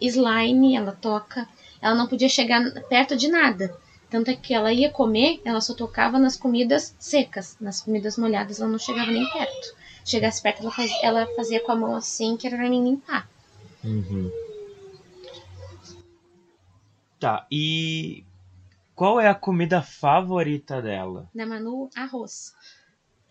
Slime, 0.00 0.76
ela 0.76 0.92
toca. 0.92 1.46
Ela 1.80 1.94
não 1.94 2.06
podia 2.06 2.28
chegar 2.28 2.62
perto 2.88 3.16
de 3.16 3.28
nada. 3.28 3.74
Tanto 4.10 4.30
é 4.30 4.34
que 4.34 4.52
ela 4.52 4.72
ia 4.72 4.90
comer, 4.90 5.40
ela 5.44 5.60
só 5.60 5.72
tocava 5.72 6.18
nas 6.18 6.36
comidas 6.36 6.94
secas. 6.98 7.56
Nas 7.60 7.80
comidas 7.80 8.18
molhadas 8.18 8.60
ela 8.60 8.68
não 8.68 8.78
chegava 8.78 9.10
nem 9.10 9.24
perto. 9.30 9.74
Chegasse 10.04 10.42
perto, 10.42 10.62
ela 10.62 10.72
fazia, 10.72 10.98
ela 11.02 11.26
fazia 11.36 11.60
com 11.60 11.70
a 11.70 11.76
mão 11.76 11.94
assim, 11.94 12.36
que 12.36 12.46
era 12.46 12.56
pra 12.56 12.68
nem 12.68 12.82
limpar. 12.82 13.28
Uhum. 13.84 14.30
Tá, 17.20 17.46
e 17.52 18.24
qual 18.94 19.20
é 19.20 19.28
a 19.28 19.34
comida 19.34 19.82
favorita 19.82 20.80
dela? 20.80 21.28
Da 21.34 21.44
Manu, 21.44 21.90
arroz. 21.94 22.54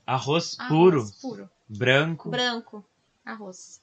Arroz, 0.06 0.56
arroz 0.60 0.70
puro? 0.70 1.12
puro. 1.20 1.50
Branco? 1.68 2.30
Branco, 2.30 2.86
arroz. 3.26 3.82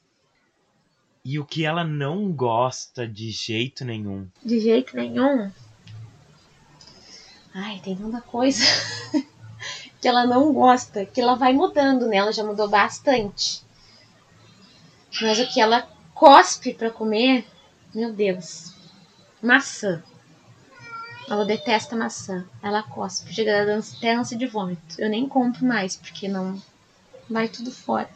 E 1.24 1.40
o 1.40 1.44
que 1.44 1.64
ela 1.64 1.82
não 1.82 2.30
gosta 2.30 3.04
de 3.04 3.32
jeito 3.32 3.84
nenhum? 3.84 4.28
De 4.44 4.60
jeito 4.60 4.94
nenhum? 4.94 5.50
Ai, 7.52 7.80
tem 7.80 7.96
tanta 7.96 8.20
coisa 8.20 8.62
que 10.00 10.06
ela 10.06 10.24
não 10.24 10.52
gosta, 10.52 11.04
que 11.04 11.20
ela 11.20 11.34
vai 11.34 11.52
mudando, 11.52 12.06
né? 12.06 12.18
Ela 12.18 12.32
já 12.32 12.44
mudou 12.44 12.68
bastante. 12.68 13.60
Mas 15.20 15.40
o 15.40 15.52
que 15.52 15.60
ela 15.60 15.82
cospe 16.14 16.72
para 16.72 16.92
comer, 16.92 17.44
meu 17.92 18.12
Deus, 18.12 18.75
maçã. 19.46 20.02
Ela 21.28 21.44
detesta 21.44 21.96
maçã. 21.96 22.44
Ela 22.62 22.82
cospe, 22.82 23.32
chega 23.32 23.78
até 23.78 24.14
ânsia 24.14 24.36
de 24.36 24.46
vômito. 24.46 24.96
Eu 24.98 25.08
nem 25.08 25.28
compro 25.28 25.64
mais, 25.64 25.96
porque 25.96 26.28
não 26.28 26.60
vai 27.28 27.48
tudo 27.48 27.70
fora. 27.70 28.08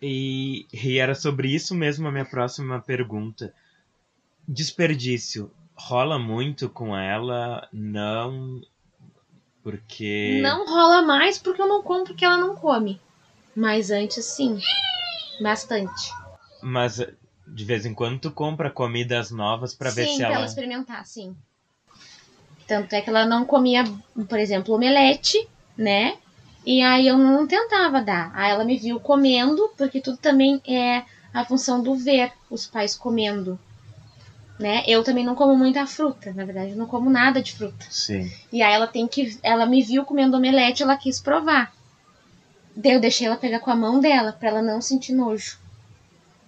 E, 0.00 0.66
e 0.72 0.98
era 0.98 1.14
sobre 1.14 1.48
isso 1.48 1.74
mesmo 1.74 2.06
a 2.08 2.12
minha 2.12 2.24
próxima 2.24 2.80
pergunta. 2.80 3.54
Desperdício 4.46 5.50
rola 5.74 6.18
muito 6.18 6.68
com 6.68 6.96
ela, 6.96 7.68
não. 7.72 8.60
Porque. 9.62 10.40
Não 10.42 10.66
rola 10.66 11.02
mais 11.02 11.38
porque 11.38 11.62
eu 11.62 11.68
não 11.68 11.82
compro 11.82 12.14
que 12.14 12.24
ela 12.24 12.36
não 12.36 12.54
come. 12.54 13.00
Mas 13.56 13.90
antes 13.90 14.24
sim. 14.24 14.60
Bastante. 15.40 16.12
Mas 16.62 17.00
de 17.46 17.64
vez 17.64 17.84
em 17.84 17.94
quando 17.94 18.18
tu 18.18 18.30
compra 18.30 18.70
comidas 18.70 19.30
novas 19.30 19.74
para 19.74 19.90
ver 19.90 20.06
se 20.06 20.08
ela. 20.08 20.16
Sim, 20.16 20.24
pra 20.24 20.34
ela 20.34 20.46
experimentar, 20.46 21.06
sim. 21.06 21.36
Tanto 22.66 22.94
é 22.94 23.00
que 23.00 23.10
ela 23.10 23.26
não 23.26 23.44
comia, 23.44 23.84
por 24.28 24.38
exemplo, 24.38 24.74
omelete, 24.74 25.46
né? 25.76 26.16
E 26.64 26.82
aí 26.82 27.06
eu 27.06 27.18
não 27.18 27.46
tentava 27.46 28.00
dar. 28.00 28.32
Aí 28.34 28.50
ela 28.50 28.64
me 28.64 28.78
viu 28.78 28.98
comendo, 28.98 29.70
porque 29.76 30.00
tudo 30.00 30.16
também 30.16 30.60
é 30.66 31.04
a 31.32 31.44
função 31.44 31.82
do 31.82 31.94
ver 31.94 32.32
os 32.48 32.66
pais 32.66 32.94
comendo 32.94 33.58
né? 34.58 34.82
Eu 34.86 35.02
também 35.02 35.24
não 35.24 35.34
como 35.34 35.56
muita 35.56 35.86
fruta, 35.86 36.32
na 36.32 36.44
verdade, 36.44 36.70
eu 36.70 36.76
não 36.76 36.86
como 36.86 37.10
nada 37.10 37.42
de 37.42 37.52
fruta. 37.52 37.86
Sim. 37.90 38.30
E 38.52 38.62
aí 38.62 38.72
ela 38.72 38.86
tem 38.86 39.06
que, 39.06 39.38
ela 39.42 39.66
me 39.66 39.82
viu 39.82 40.04
comendo 40.04 40.36
omelete, 40.36 40.82
ela 40.82 40.96
quis 40.96 41.20
provar. 41.20 41.72
Daí 42.76 42.92
eu 42.92 43.00
deixei 43.00 43.26
ela 43.26 43.36
pegar 43.36 43.60
com 43.60 43.70
a 43.70 43.76
mão 43.76 44.00
dela 44.00 44.32
para 44.32 44.48
ela 44.48 44.62
não 44.62 44.80
sentir 44.80 45.12
nojo. 45.12 45.58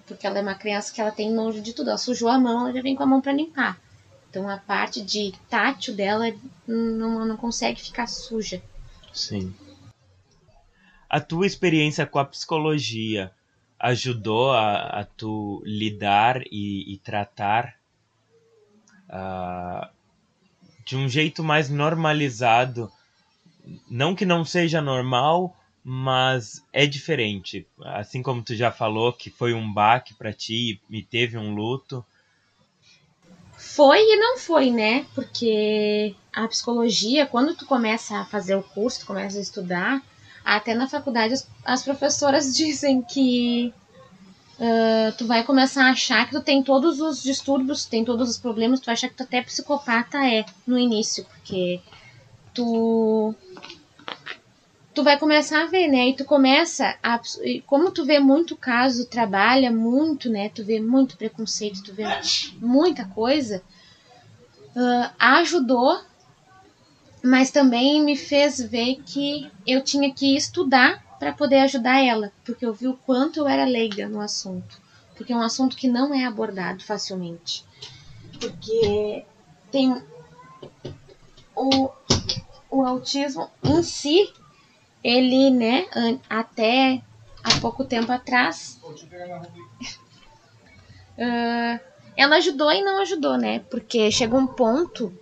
Porque 0.06 0.26
ela 0.26 0.38
é 0.38 0.42
uma 0.42 0.54
criança 0.54 0.92
que 0.92 1.00
ela 1.00 1.10
tem 1.10 1.32
nojo 1.32 1.60
de 1.60 1.72
tudo. 1.72 1.88
Ela 1.88 1.98
sujou 1.98 2.28
a 2.28 2.38
mão, 2.38 2.60
ela 2.60 2.72
já 2.72 2.82
vem 2.82 2.94
com 2.94 3.02
a 3.02 3.06
mão 3.06 3.20
para 3.20 3.32
limpar. 3.32 3.78
Então 4.30 4.48
a 4.48 4.58
parte 4.58 5.02
de 5.02 5.32
tátil 5.48 5.94
dela 5.94 6.32
não, 6.66 7.24
não 7.24 7.36
consegue 7.36 7.80
ficar 7.80 8.06
suja. 8.06 8.62
Sim. 9.12 9.54
A 11.08 11.20
tua 11.20 11.46
experiência 11.46 12.04
com 12.06 12.18
a 12.18 12.24
psicologia 12.24 13.32
ajudou 13.78 14.52
a, 14.52 15.00
a 15.00 15.04
tu 15.04 15.62
lidar 15.64 16.42
e, 16.50 16.92
e 16.94 16.98
tratar 16.98 17.74
uh, 19.08 19.88
de 20.84 20.96
um 20.96 21.08
jeito 21.08 21.42
mais 21.42 21.70
normalizado. 21.70 22.90
Não 23.90 24.14
que 24.14 24.24
não 24.24 24.44
seja 24.44 24.80
normal, 24.80 25.56
mas 25.88 26.64
é 26.72 26.84
diferente. 26.84 27.64
Assim 27.80 28.20
como 28.20 28.42
tu 28.42 28.56
já 28.56 28.72
falou 28.72 29.12
que 29.12 29.30
foi 29.30 29.54
um 29.54 29.72
baque 29.72 30.14
para 30.14 30.32
ti 30.32 30.80
e 30.90 31.00
teve 31.00 31.38
um 31.38 31.54
luto. 31.54 32.04
Foi 33.56 34.00
e 34.00 34.16
não 34.16 34.36
foi, 34.36 34.72
né? 34.72 35.06
Porque 35.14 36.12
a 36.32 36.48
psicologia, 36.48 37.24
quando 37.24 37.54
tu 37.54 37.64
começa 37.64 38.18
a 38.18 38.24
fazer 38.24 38.56
o 38.56 38.64
curso, 38.64 38.98
tu 38.98 39.06
começa 39.06 39.38
a 39.38 39.40
estudar, 39.40 40.02
até 40.44 40.74
na 40.74 40.88
faculdade 40.88 41.34
as, 41.34 41.48
as 41.64 41.84
professoras 41.84 42.50
dizem 42.56 43.00
que 43.00 43.72
uh, 44.58 45.16
tu 45.16 45.24
vai 45.24 45.44
começar 45.44 45.84
a 45.84 45.92
achar 45.92 46.26
que 46.26 46.32
tu 46.32 46.40
tem 46.40 46.64
todos 46.64 47.00
os 47.00 47.22
distúrbios, 47.22 47.86
tem 47.86 48.04
todos 48.04 48.28
os 48.28 48.38
problemas, 48.38 48.80
tu 48.80 48.86
vai 48.86 48.94
achar 48.94 49.08
que 49.08 49.14
tu 49.14 49.22
até 49.22 49.40
psicopata 49.40 50.18
é 50.18 50.44
no 50.66 50.76
início, 50.76 51.24
porque 51.26 51.80
tu 52.52 53.32
tu 54.96 55.04
vai 55.04 55.18
começar 55.18 55.64
a 55.64 55.66
ver, 55.66 55.88
né? 55.88 56.08
E 56.08 56.16
tu 56.16 56.24
começa 56.24 56.96
a. 57.02 57.20
Como 57.66 57.90
tu 57.90 58.02
vê 58.06 58.18
muito 58.18 58.56
caso, 58.56 59.04
trabalha 59.04 59.70
muito, 59.70 60.30
né? 60.30 60.48
Tu 60.48 60.64
vê 60.64 60.80
muito 60.80 61.18
preconceito, 61.18 61.82
tu 61.82 61.92
vê 61.92 62.04
muita 62.58 63.04
coisa. 63.04 63.62
Uh, 64.74 65.10
ajudou, 65.18 66.00
mas 67.22 67.50
também 67.50 68.02
me 68.02 68.16
fez 68.16 68.58
ver 68.58 69.02
que 69.04 69.50
eu 69.66 69.84
tinha 69.84 70.12
que 70.12 70.34
estudar 70.34 71.04
para 71.18 71.32
poder 71.32 71.60
ajudar 71.60 72.02
ela, 72.02 72.32
porque 72.42 72.64
eu 72.64 72.72
vi 72.72 72.88
o 72.88 72.96
quanto 72.96 73.40
eu 73.40 73.48
era 73.48 73.64
leiga 73.64 74.08
no 74.08 74.20
assunto, 74.20 74.80
porque 75.14 75.32
é 75.32 75.36
um 75.36 75.42
assunto 75.42 75.76
que 75.76 75.88
não 75.88 76.14
é 76.14 76.24
abordado 76.24 76.82
facilmente, 76.84 77.64
porque 78.38 79.24
tem 79.70 80.02
o, 81.54 81.90
o 82.70 82.82
autismo 82.82 83.50
em 83.64 83.82
si, 83.82 84.30
ele, 85.06 85.50
né, 85.52 85.86
até 86.28 87.00
há 87.44 87.60
pouco 87.60 87.84
tempo 87.84 88.10
atrás, 88.10 88.80
uh, 91.16 91.80
ela 92.16 92.36
ajudou 92.36 92.72
e 92.72 92.82
não 92.82 93.00
ajudou, 93.02 93.38
né, 93.38 93.60
porque 93.70 94.10
chega 94.10 94.36
um 94.36 94.48
ponto 94.48 95.16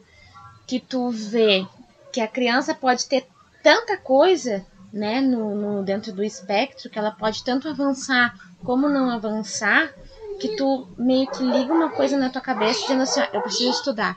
que 0.66 0.80
tu 0.80 1.10
vê 1.10 1.66
que 2.10 2.22
a 2.22 2.26
criança 2.26 2.74
pode 2.74 3.04
ter 3.06 3.26
tanta 3.62 3.98
coisa 3.98 4.64
né, 4.90 5.20
no, 5.20 5.54
no, 5.54 5.82
dentro 5.82 6.14
do 6.14 6.24
espectro, 6.24 6.88
que 6.88 6.98
ela 6.98 7.10
pode 7.10 7.44
tanto 7.44 7.68
avançar 7.68 8.34
como 8.64 8.88
não 8.88 9.10
avançar, 9.10 9.92
que 10.40 10.56
tu 10.56 10.88
meio 10.96 11.26
que 11.30 11.42
liga 11.42 11.70
uma 11.70 11.90
coisa 11.90 12.16
na 12.16 12.30
tua 12.30 12.40
cabeça 12.40 12.80
dizendo 12.80 13.02
assim, 13.02 13.20
ó, 13.20 13.26
eu 13.34 13.42
preciso 13.42 13.70
estudar, 13.70 14.16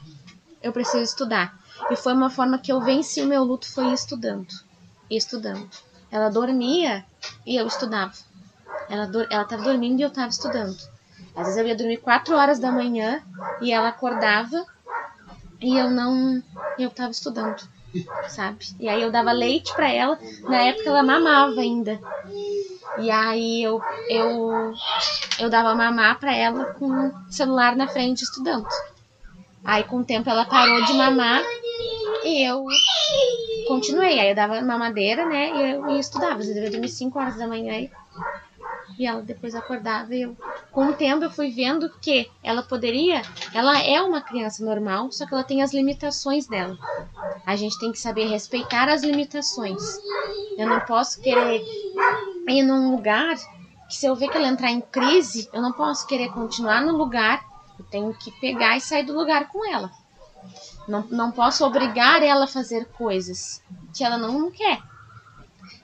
eu 0.64 0.72
preciso 0.72 1.04
estudar. 1.04 1.60
E 1.92 1.96
foi 1.98 2.14
uma 2.14 2.30
forma 2.30 2.58
que 2.58 2.72
eu 2.72 2.80
venci 2.80 3.22
o 3.22 3.28
meu 3.28 3.44
luto, 3.44 3.70
foi 3.70 3.92
estudando, 3.92 4.48
estudando. 5.16 5.70
Ela 6.12 6.30
dormia 6.30 7.06
e 7.46 7.56
eu 7.56 7.68
estudava. 7.68 8.14
Ela, 8.90 9.10
ela 9.30 9.46
tava 9.46 9.64
dormindo 9.64 10.00
e 10.00 10.04
eu 10.04 10.10
tava 10.10 10.30
estudando. 10.30 10.78
Às 11.36 11.46
vezes 11.48 11.58
eu 11.58 11.68
ia 11.68 11.76
dormir 11.76 11.98
4 11.98 12.36
horas 12.36 12.60
da 12.60 12.72
manhã 12.72 13.22
e 13.62 13.72
ela 13.72 13.90
acordava 13.90 14.66
e 15.62 15.78
eu 15.78 15.90
não, 15.90 16.42
eu 16.78 16.90
tava 16.90 17.12
estudando 17.12 17.68
sabe? 18.28 18.66
E 18.80 18.90
aí 18.90 19.02
eu 19.02 19.12
dava 19.12 19.32
leite 19.32 19.74
para 19.74 19.90
ela, 19.90 20.20
na 20.48 20.62
época 20.62 20.90
ela 20.90 21.04
mamava 21.04 21.62
ainda. 21.62 22.00
E 22.98 23.12
aí 23.12 23.64
eu 23.64 23.82
eu 24.10 24.74
eu 25.40 25.50
dava 25.50 25.76
mamar 25.76 26.20
para 26.20 26.36
ela 26.36 26.66
com 26.74 26.88
o 26.88 27.32
celular 27.32 27.76
na 27.76 27.88
frente 27.88 28.24
estudando. 28.24 28.68
Aí 29.64 29.84
com 29.84 30.00
o 30.00 30.06
tempo 30.06 30.30
ela 30.30 30.46
parou 30.46 30.84
de 30.86 30.94
mamar 30.94 31.44
e 32.24 32.48
eu 32.48 32.66
continuei. 33.68 34.20
Aí 34.20 34.30
eu 34.30 34.36
dava 34.36 34.62
mamadeira, 34.62 35.26
né? 35.26 35.54
E 35.54 35.62
eu 35.74 35.90
estudava. 36.00 36.40
Às 36.40 36.48
vezes 36.48 36.64
eu 36.64 36.72
dormia 36.72 36.90
5 36.90 37.20
horas 37.20 37.36
da 37.36 37.48
manhã 37.48 37.74
e 37.80 37.90
e 38.98 39.06
ela 39.06 39.22
depois 39.22 39.54
acordava 39.54 40.14
e 40.16 40.24
eu, 40.24 40.36
com 40.72 40.88
o 40.88 40.94
tempo 40.94 41.24
eu 41.24 41.30
fui 41.30 41.52
vendo 41.52 41.90
que 42.00 42.30
ela 42.44 42.64
poderia, 42.64 43.22
ela 43.54 43.80
é 43.80 44.02
uma 44.02 44.22
criança 44.22 44.66
normal, 44.66 45.12
só 45.12 45.26
que 45.26 45.34
ela 45.34 45.44
tem 45.44 45.62
as 45.62 45.74
limitações 45.74 46.48
dela. 46.48 46.78
A 47.46 47.56
gente 47.56 47.78
tem 47.80 47.92
que 47.92 48.00
saber 48.00 48.26
respeitar 48.26 48.90
as 48.90 49.04
limitações. 49.04 49.82
Eu 50.58 50.68
não 50.68 50.80
posso 50.80 51.22
querer 51.22 51.62
ir 52.48 52.64
num 52.64 52.92
lugar 52.92 53.36
que 53.88 53.96
se 53.96 54.06
eu 54.06 54.16
ver 54.16 54.30
que 54.30 54.38
ela 54.38 54.48
entrar 54.48 54.72
em 54.72 54.82
crise, 54.82 55.48
eu 55.54 55.62
não 55.62 55.72
posso 55.72 56.06
querer 56.08 56.30
continuar 56.30 56.82
no 56.82 56.98
lugar, 56.98 57.46
eu 57.80 57.86
tenho 57.86 58.14
que 58.14 58.32
pegar 58.42 58.76
e 58.76 58.82
sair 58.82 59.04
do 59.04 59.14
lugar 59.14 59.48
com 59.48 59.66
ela. 59.72 59.92
Não, 60.88 61.06
não 61.10 61.32
posso 61.32 61.66
obrigar 61.66 62.24
ela 62.24 62.46
a 62.46 62.48
fazer 62.48 62.86
coisas 62.86 63.62
que 63.94 64.04
ela 64.04 64.18
não, 64.18 64.50
quer 64.52 64.80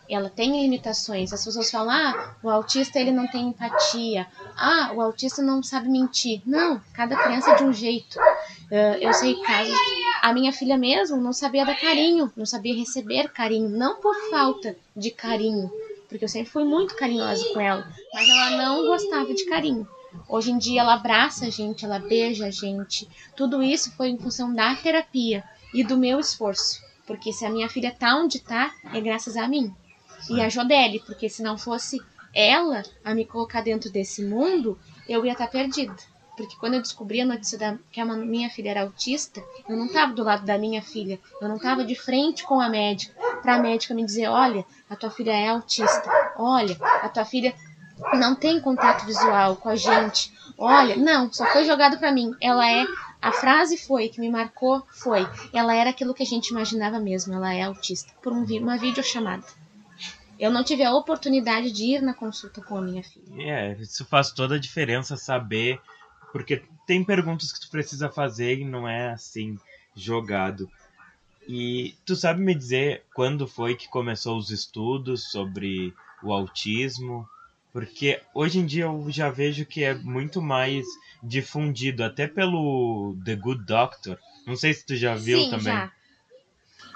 ela 0.09 0.29
tem 0.29 0.61
limitações. 0.61 1.33
As 1.33 1.43
pessoas 1.43 1.71
falam: 1.71 1.89
"Ah, 1.89 2.35
o 2.43 2.49
autista 2.49 2.99
ele 2.99 3.11
não 3.11 3.25
tem 3.27 3.47
empatia. 3.47 4.27
Ah, 4.55 4.91
o 4.93 5.01
autista 5.01 5.41
não 5.41 5.63
sabe 5.63 5.89
mentir". 5.89 6.41
Não, 6.45 6.79
cada 6.93 7.15
criança 7.15 7.51
é 7.51 7.55
de 7.55 7.63
um 7.63 7.73
jeito. 7.73 8.19
Uh, 8.19 8.97
eu 9.01 9.13
sei 9.13 9.35
casos 9.41 9.77
a 10.23 10.31
minha 10.31 10.53
filha 10.53 10.77
mesmo 10.77 11.17
não 11.17 11.33
sabia 11.33 11.65
dar 11.65 11.77
carinho, 11.77 12.31
não 12.33 12.45
sabia 12.45 12.73
receber 12.73 13.27
carinho, 13.27 13.67
não 13.67 13.97
por 13.99 14.15
falta 14.29 14.73
de 14.95 15.11
carinho, 15.11 15.69
porque 16.07 16.23
eu 16.23 16.29
sempre 16.29 16.49
fui 16.49 16.63
muito 16.63 16.95
carinhosa 16.95 17.43
com 17.53 17.59
ela, 17.59 17.85
mas 18.13 18.29
ela 18.29 18.51
não 18.51 18.87
gostava 18.87 19.33
de 19.33 19.43
carinho. 19.43 19.85
Hoje 20.27 20.51
em 20.51 20.57
dia 20.57 20.81
ela 20.81 20.93
abraça 20.93 21.45
a 21.45 21.49
gente, 21.49 21.85
ela 21.85 21.99
beija 21.99 22.47
a 22.47 22.51
gente. 22.51 23.07
Tudo 23.35 23.61
isso 23.61 23.91
foi 23.95 24.09
em 24.09 24.17
função 24.17 24.53
da 24.53 24.75
terapia 24.75 25.43
e 25.73 25.83
do 25.83 25.97
meu 25.97 26.19
esforço. 26.19 26.81
Porque 27.05 27.33
se 27.33 27.45
a 27.45 27.49
minha 27.49 27.69
filha 27.69 27.91
tá 27.91 28.15
onde 28.15 28.39
tá, 28.39 28.73
é 28.93 29.01
graças 29.01 29.35
a 29.35 29.47
mim 29.47 29.73
e 30.29 30.41
a 30.41 30.49
Jodelle, 30.49 30.99
porque 30.99 31.29
se 31.29 31.41
não 31.41 31.57
fosse 31.57 32.01
ela 32.33 32.83
a 33.03 33.13
me 33.13 33.25
colocar 33.25 33.61
dentro 33.61 33.91
desse 33.91 34.23
mundo, 34.23 34.79
eu 35.07 35.25
ia 35.25 35.33
estar 35.33 35.45
tá 35.45 35.51
perdida. 35.51 35.95
Porque 36.35 36.55
quando 36.55 36.73
eu 36.73 36.81
descobri 36.81 37.21
a 37.21 37.25
notícia 37.25 37.59
da, 37.59 37.77
que 37.91 38.01
a 38.01 38.05
minha 38.05 38.49
filha 38.49 38.71
era 38.71 38.81
autista, 38.81 39.43
eu 39.69 39.77
não 39.77 39.85
estava 39.85 40.13
do 40.13 40.23
lado 40.23 40.45
da 40.45 40.57
minha 40.57 40.81
filha, 40.81 41.19
eu 41.39 41.47
não 41.47 41.57
estava 41.57 41.85
de 41.85 41.93
frente 41.93 42.43
com 42.43 42.59
a 42.59 42.69
médica, 42.69 43.13
para 43.41 43.55
a 43.55 43.59
médica 43.59 43.93
me 43.93 44.03
dizer: 44.03 44.27
olha, 44.27 44.65
a 44.89 44.95
tua 44.95 45.11
filha 45.11 45.31
é 45.31 45.49
autista, 45.49 46.33
olha, 46.35 46.75
a 46.81 47.09
tua 47.09 47.23
filha 47.23 47.53
não 48.13 48.35
tem 48.35 48.59
contato 48.61 49.05
visual 49.05 49.55
com 49.55 49.69
a 49.69 49.75
gente, 49.75 50.31
olha, 50.57 50.95
não, 50.95 51.31
só 51.31 51.45
foi 51.47 51.65
jogado 51.65 51.97
para 51.97 52.11
mim. 52.11 52.31
Ela 52.41 52.69
é, 52.69 52.85
a 53.21 53.31
frase 53.31 53.77
foi 53.77 54.09
que 54.09 54.19
me 54.19 54.29
marcou 54.29 54.85
foi, 54.89 55.27
ela 55.53 55.73
era 55.73 55.89
aquilo 55.89 56.13
que 56.13 56.23
a 56.23 56.25
gente 56.25 56.49
imaginava 56.49 56.99
mesmo, 56.99 57.33
ela 57.33 57.53
é 57.53 57.63
autista, 57.63 58.13
por 58.21 58.33
um, 58.33 58.43
uma 58.43 58.77
videochamada 58.77 59.43
eu 60.43 60.51
não 60.51 60.63
tive 60.63 60.83
a 60.83 60.93
oportunidade 60.93 61.71
de 61.71 61.95
ir 61.95 62.01
na 62.01 62.13
consulta 62.13 62.61
com 62.61 62.77
a 62.77 62.81
minha 62.81 63.01
filha. 63.01 63.25
É, 63.39 63.73
isso 63.79 64.03
faz 64.03 64.31
toda 64.31 64.55
a 64.55 64.59
diferença 64.59 65.15
saber, 65.15 65.79
porque 66.33 66.63
tem 66.85 67.01
perguntas 67.03 67.51
que 67.51 67.61
tu 67.61 67.69
precisa 67.69 68.09
fazer 68.09 68.59
e 68.59 68.65
não 68.65 68.85
é 68.87 69.11
assim 69.11 69.57
jogado. 69.95 70.69
E 71.47 71.95
tu 72.05 72.15
sabe 72.15 72.41
me 72.41 72.55
dizer 72.55 73.05
quando 73.13 73.47
foi 73.47 73.75
que 73.75 73.87
começou 73.87 74.37
os 74.37 74.49
estudos 74.49 75.31
sobre 75.31 75.93
o 76.21 76.33
autismo? 76.33 77.27
Porque 77.73 78.21
hoje 78.35 78.59
em 78.59 78.65
dia 78.67 78.83
eu 78.83 79.05
já 79.09 79.31
vejo 79.31 79.65
que 79.65 79.83
é 79.83 79.95
muito 79.95 80.39
mais 80.39 80.85
difundido, 81.23 82.03
até 82.03 82.27
pelo 82.27 83.17
The 83.25 83.35
Good 83.35 83.65
Doctor. 83.65 84.19
Não 84.45 84.55
sei 84.55 84.75
se 84.75 84.85
tu 84.85 84.95
já 84.95 85.15
viu 85.15 85.39
Sim, 85.39 85.49
também. 85.49 85.73
Já. 85.73 85.91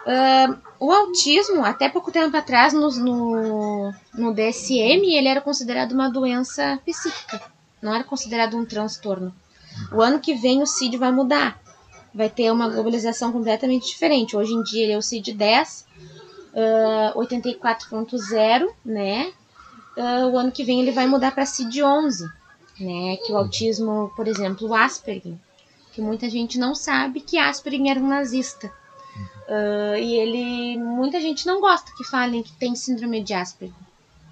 Uh, 0.06 0.58
o 0.80 0.92
autismo, 0.92 1.66
até 1.66 1.90
pouco 1.90 2.12
tempo 2.12 2.38
atrás, 2.38 2.74
no, 2.74 2.90
no, 2.92 3.94
no 4.13 4.34
DSM, 4.34 5.04
ele 5.04 5.28
era 5.28 5.42
considerado 5.42 5.94
uma 5.94 6.10
doença 6.10 6.80
psíquica, 6.86 7.42
não 7.82 7.94
era 7.94 8.04
considerado 8.04 8.56
um 8.56 8.63
transtorno. 8.63 9.36
O 9.92 10.02
ano 10.02 10.20
que 10.20 10.36
vem 10.36 10.62
o 10.62 10.68
CID 10.68 10.96
vai 10.98 11.12
mudar, 11.12 11.60
vai 12.13 12.30
ter 12.30 12.52
uma 12.52 12.70
globalização 12.70 13.32
completamente 13.32 13.88
diferente. 13.88 14.38
Hoje 14.38 14.54
em 14.54 14.63
dia 14.63 14.84
ele 14.84 14.94
é 14.94 14.98
o 14.98 15.02
CID 15.02 15.34
10, 15.34 15.86
uh, 17.16 17.20
84.0, 17.20 18.70
né? 18.86 19.34
Uh, 19.98 20.28
o 20.30 20.38
ano 20.38 20.52
que 20.52 20.64
vem 20.64 20.80
ele 20.80 20.92
vai 20.92 21.08
mudar 21.08 21.32
para 21.32 21.44
CID 21.44 21.82
11, 21.82 22.24
né? 22.80 23.18
Que 23.26 23.32
o 23.32 23.38
autismo, 23.38 24.14
por 24.16 24.28
exemplo, 24.28 24.68
o 24.68 24.76
Asperger, 24.76 25.34
que 25.92 26.00
muita 26.00 26.30
gente 26.30 26.60
não 26.60 26.76
sabe 26.76 27.20
que 27.20 27.40
Asperger 27.40 27.90
era 27.90 28.00
um 28.00 28.08
nazista. 28.08 28.72
Uh, 29.48 29.98
e 29.98 30.14
ele. 30.14 30.78
Muita 30.78 31.20
gente 31.20 31.48
não 31.48 31.60
gosta 31.60 31.92
que 31.98 32.04
falem 32.04 32.44
que 32.44 32.54
tem 32.54 32.76
síndrome 32.76 33.24
de 33.24 33.34
Asperger. 33.34 33.76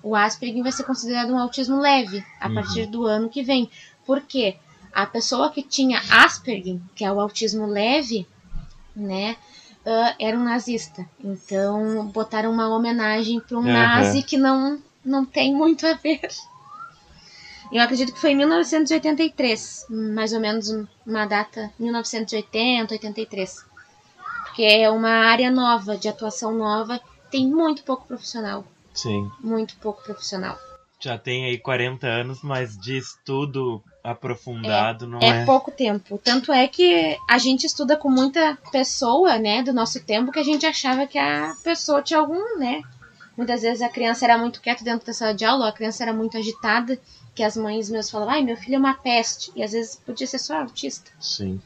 O 0.04 0.16
Asperger 0.16 0.62
vai 0.62 0.72
ser 0.72 0.84
considerado 0.84 1.32
um 1.32 1.40
autismo 1.40 1.80
leve 1.80 2.24
a 2.40 2.48
uhum. 2.48 2.54
partir 2.54 2.86
do 2.86 3.08
ano 3.08 3.28
que 3.28 3.42
vem. 3.42 3.68
Por 4.06 4.22
quê? 4.22 4.58
A 4.94 5.08
pessoa 5.08 5.50
que 5.50 5.64
tinha 5.64 6.00
Asperger, 6.12 6.80
que 6.94 7.04
é 7.04 7.12
o 7.12 7.20
autismo 7.20 7.66
leve, 7.66 8.28
né? 8.96 9.36
Uh, 9.84 10.16
era 10.20 10.38
um 10.38 10.44
nazista. 10.44 11.08
Então 11.24 12.06
botaram 12.08 12.52
uma 12.52 12.68
homenagem 12.68 13.40
para 13.40 13.58
um 13.58 13.62
uhum. 13.62 13.74
nazi 13.74 14.22
que 14.22 14.38
não, 14.38 14.80
não 15.06 15.26
tem 15.26 15.54
muito 15.54 15.86
a 15.86 15.94
ver. 15.94 16.28
Eu 17.72 17.82
acredito 17.82 18.14
que 18.14 18.20
foi 18.20 18.32
em 18.32 18.36
1983, 18.36 19.88
mais 19.90 20.34
ou 20.34 20.40
menos 20.40 20.70
uma 21.06 21.26
data, 21.26 21.72
1980, 21.80 22.94
83. 22.94 23.66
Porque 24.46 24.64
é 24.64 24.90
uma 24.90 25.10
área 25.10 25.50
nova, 25.52 25.98
de 25.98 26.08
atuação 26.08 26.54
nova, 26.54 27.00
tem 27.30 27.48
muito 27.48 27.84
pouco 27.84 28.08
profissional. 28.08 28.66
Sim. 28.94 29.30
Muito 29.42 29.76
pouco 29.78 30.04
profissional. 30.04 30.58
Já 31.00 31.18
tem 31.18 31.46
aí 31.46 31.58
40 31.58 32.08
anos, 32.08 32.42
mas 32.42 32.78
de 32.78 32.98
estudo 32.98 33.84
aprofundado 34.04 35.06
é, 35.06 35.08
não 35.08 35.20
é. 35.20 35.42
É 35.42 35.46
pouco 35.46 35.72
tempo. 35.72 36.20
Tanto 36.24 36.54
é 36.54 36.68
que 36.68 37.18
a 37.30 37.38
gente 37.38 37.66
estuda 37.66 37.98
com 37.98 38.10
muita 38.10 38.58
pessoa, 38.72 39.38
né, 39.38 39.62
do 39.62 39.74
nosso 39.74 40.04
tempo, 40.04 40.32
que 40.32 40.40
a 40.40 40.44
gente 40.44 40.66
achava 40.66 41.06
que 41.06 41.18
a 41.18 41.54
pessoa 41.64 42.02
tinha 42.02 42.20
algum, 42.20 42.58
né? 42.58 42.82
Muitas 43.38 43.62
vezes 43.62 43.82
a 43.82 43.90
criança 43.90 44.26
era 44.26 44.38
muito 44.38 44.62
quieta 44.62 44.84
dentro 44.84 45.06
da 45.06 45.14
sala 45.14 45.34
de 45.34 45.44
aula, 45.44 45.66
ou 45.66 45.70
a 45.70 45.74
criança 45.74 46.04
era 46.04 46.14
muito 46.14 46.38
agitada, 46.38 47.00
que 47.34 47.44
as 47.44 47.58
mães 47.58 47.90
mesmo 47.90 48.12
falavam, 48.12 48.34
ai, 48.34 48.44
meu 48.44 48.56
filho 48.56 48.76
é 48.76 48.80
uma 48.80 48.94
peste. 48.94 49.52
E 49.56 49.64
às 49.64 49.74
vezes 49.74 49.96
podia 49.96 50.26
ser 50.26 50.40
só 50.40 50.62
autista. 50.62 51.12
Sim. 51.20 51.62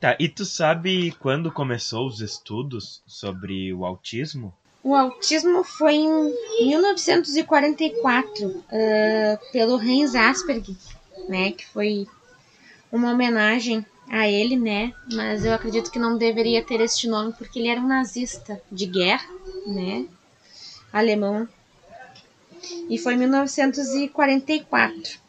Tá, 0.00 0.16
e 0.18 0.28
tu 0.28 0.44
sabe 0.44 1.12
quando 1.18 1.50
começou 1.50 2.06
os 2.06 2.20
estudos 2.20 3.02
sobre 3.06 3.72
o 3.74 3.84
autismo? 3.84 4.54
O 4.82 4.94
autismo 4.94 5.64
foi 5.64 5.96
em 5.96 6.32
1944, 6.60 8.46
uh, 8.46 8.62
pelo 9.52 9.74
Hans 9.74 10.14
Asperger, 10.14 10.76
né, 11.28 11.50
que 11.50 11.66
foi 11.66 12.06
uma 12.92 13.10
homenagem 13.10 13.84
a 14.08 14.28
ele, 14.28 14.56
né, 14.56 14.94
mas 15.12 15.44
eu 15.44 15.52
acredito 15.52 15.90
que 15.90 15.98
não 15.98 16.16
deveria 16.16 16.64
ter 16.64 16.80
este 16.80 17.08
nome 17.08 17.32
porque 17.32 17.58
ele 17.58 17.68
era 17.68 17.80
um 17.80 17.88
nazista 17.88 18.62
de 18.70 18.86
guerra, 18.86 19.28
né, 19.66 20.06
alemão, 20.92 21.48
e 22.88 22.98
foi 22.98 23.14
em 23.14 23.18
1944. 23.18 25.28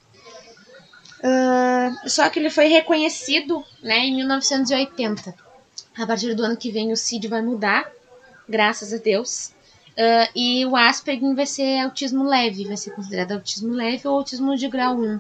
Uh, 1.19 2.10
só 2.10 2.30
que 2.30 2.39
ele 2.39 2.50
foi 2.50 2.67
reconhecido, 2.67 3.63
né, 3.84 4.00
em 4.00 4.15
1980. 4.15 5.36
A 5.98 6.08
partir 6.08 6.34
do 6.34 6.43
ano 6.43 6.56
que 6.56 6.72
vem 6.72 6.93
o 6.93 6.98
CID 6.98 7.28
vai 7.28 7.41
mudar, 7.41 7.91
graças 8.48 8.93
a 8.93 8.98
Deus. 8.98 9.52
Uh, 9.89 10.32
e 10.34 10.65
o 10.65 10.78
Asperger 10.78 11.36
vai 11.36 11.45
ser 11.45 11.80
autismo 11.80 12.24
leve, 12.24 12.65
vai 12.65 12.78
ser 12.78 12.91
considerado 12.91 13.34
autismo 13.34 13.74
leve 13.74 14.08
ou 14.08 14.15
autismo 14.15 14.56
de 14.56 14.69
grau 14.69 14.95
1. 14.95 15.19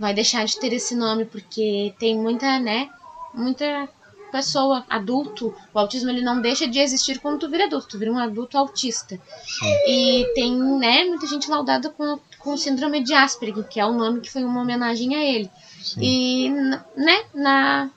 Vai 0.00 0.12
deixar 0.12 0.44
de 0.44 0.58
ter 0.58 0.72
esse 0.72 0.96
nome 0.96 1.24
porque 1.24 1.94
tem 1.98 2.16
muita, 2.16 2.58
né, 2.58 2.90
muita 3.32 3.88
pessoa, 4.30 4.84
adulto, 4.88 5.54
o 5.72 5.78
autismo 5.78 6.10
ele 6.10 6.20
não 6.20 6.40
deixa 6.40 6.66
de 6.66 6.78
existir 6.78 7.18
quando 7.18 7.38
tu 7.38 7.50
vira 7.50 7.64
adulto, 7.64 7.88
tu 7.88 7.98
vira 7.98 8.12
um 8.12 8.18
adulto 8.18 8.56
autista. 8.56 9.20
Sim. 9.44 9.74
E 9.86 10.32
tem, 10.34 10.56
né, 10.56 11.04
muita 11.04 11.26
gente 11.26 11.50
laudada 11.50 11.90
com, 11.90 12.18
com 12.38 12.56
síndrome 12.56 13.02
de 13.02 13.14
Asperger, 13.14 13.64
que 13.64 13.80
é 13.80 13.86
o 13.86 13.92
nome 13.92 14.20
que 14.20 14.30
foi 14.30 14.44
uma 14.44 14.60
homenagem 14.62 15.14
a 15.16 15.22
ele. 15.22 15.50
Sim. 15.82 16.00
E, 16.02 16.50
né, 16.50 17.24
na 17.34 17.90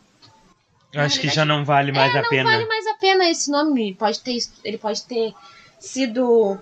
eu 0.93 1.01
acho 1.01 1.21
que 1.21 1.29
já 1.29 1.45
não 1.45 1.63
vale 1.63 1.91
mais 1.91 2.13
é, 2.13 2.19
a 2.19 2.27
pena. 2.27 2.43
Não 2.43 2.51
vale 2.51 2.65
mais 2.65 2.87
a 2.87 2.93
pena 2.95 3.29
esse 3.29 3.49
nome. 3.49 3.81
Ele 3.81 3.95
pode 3.95 4.19
ter, 4.19 4.37
ele 4.63 4.77
pode 4.77 5.03
ter 5.03 5.33
sido 5.79 6.59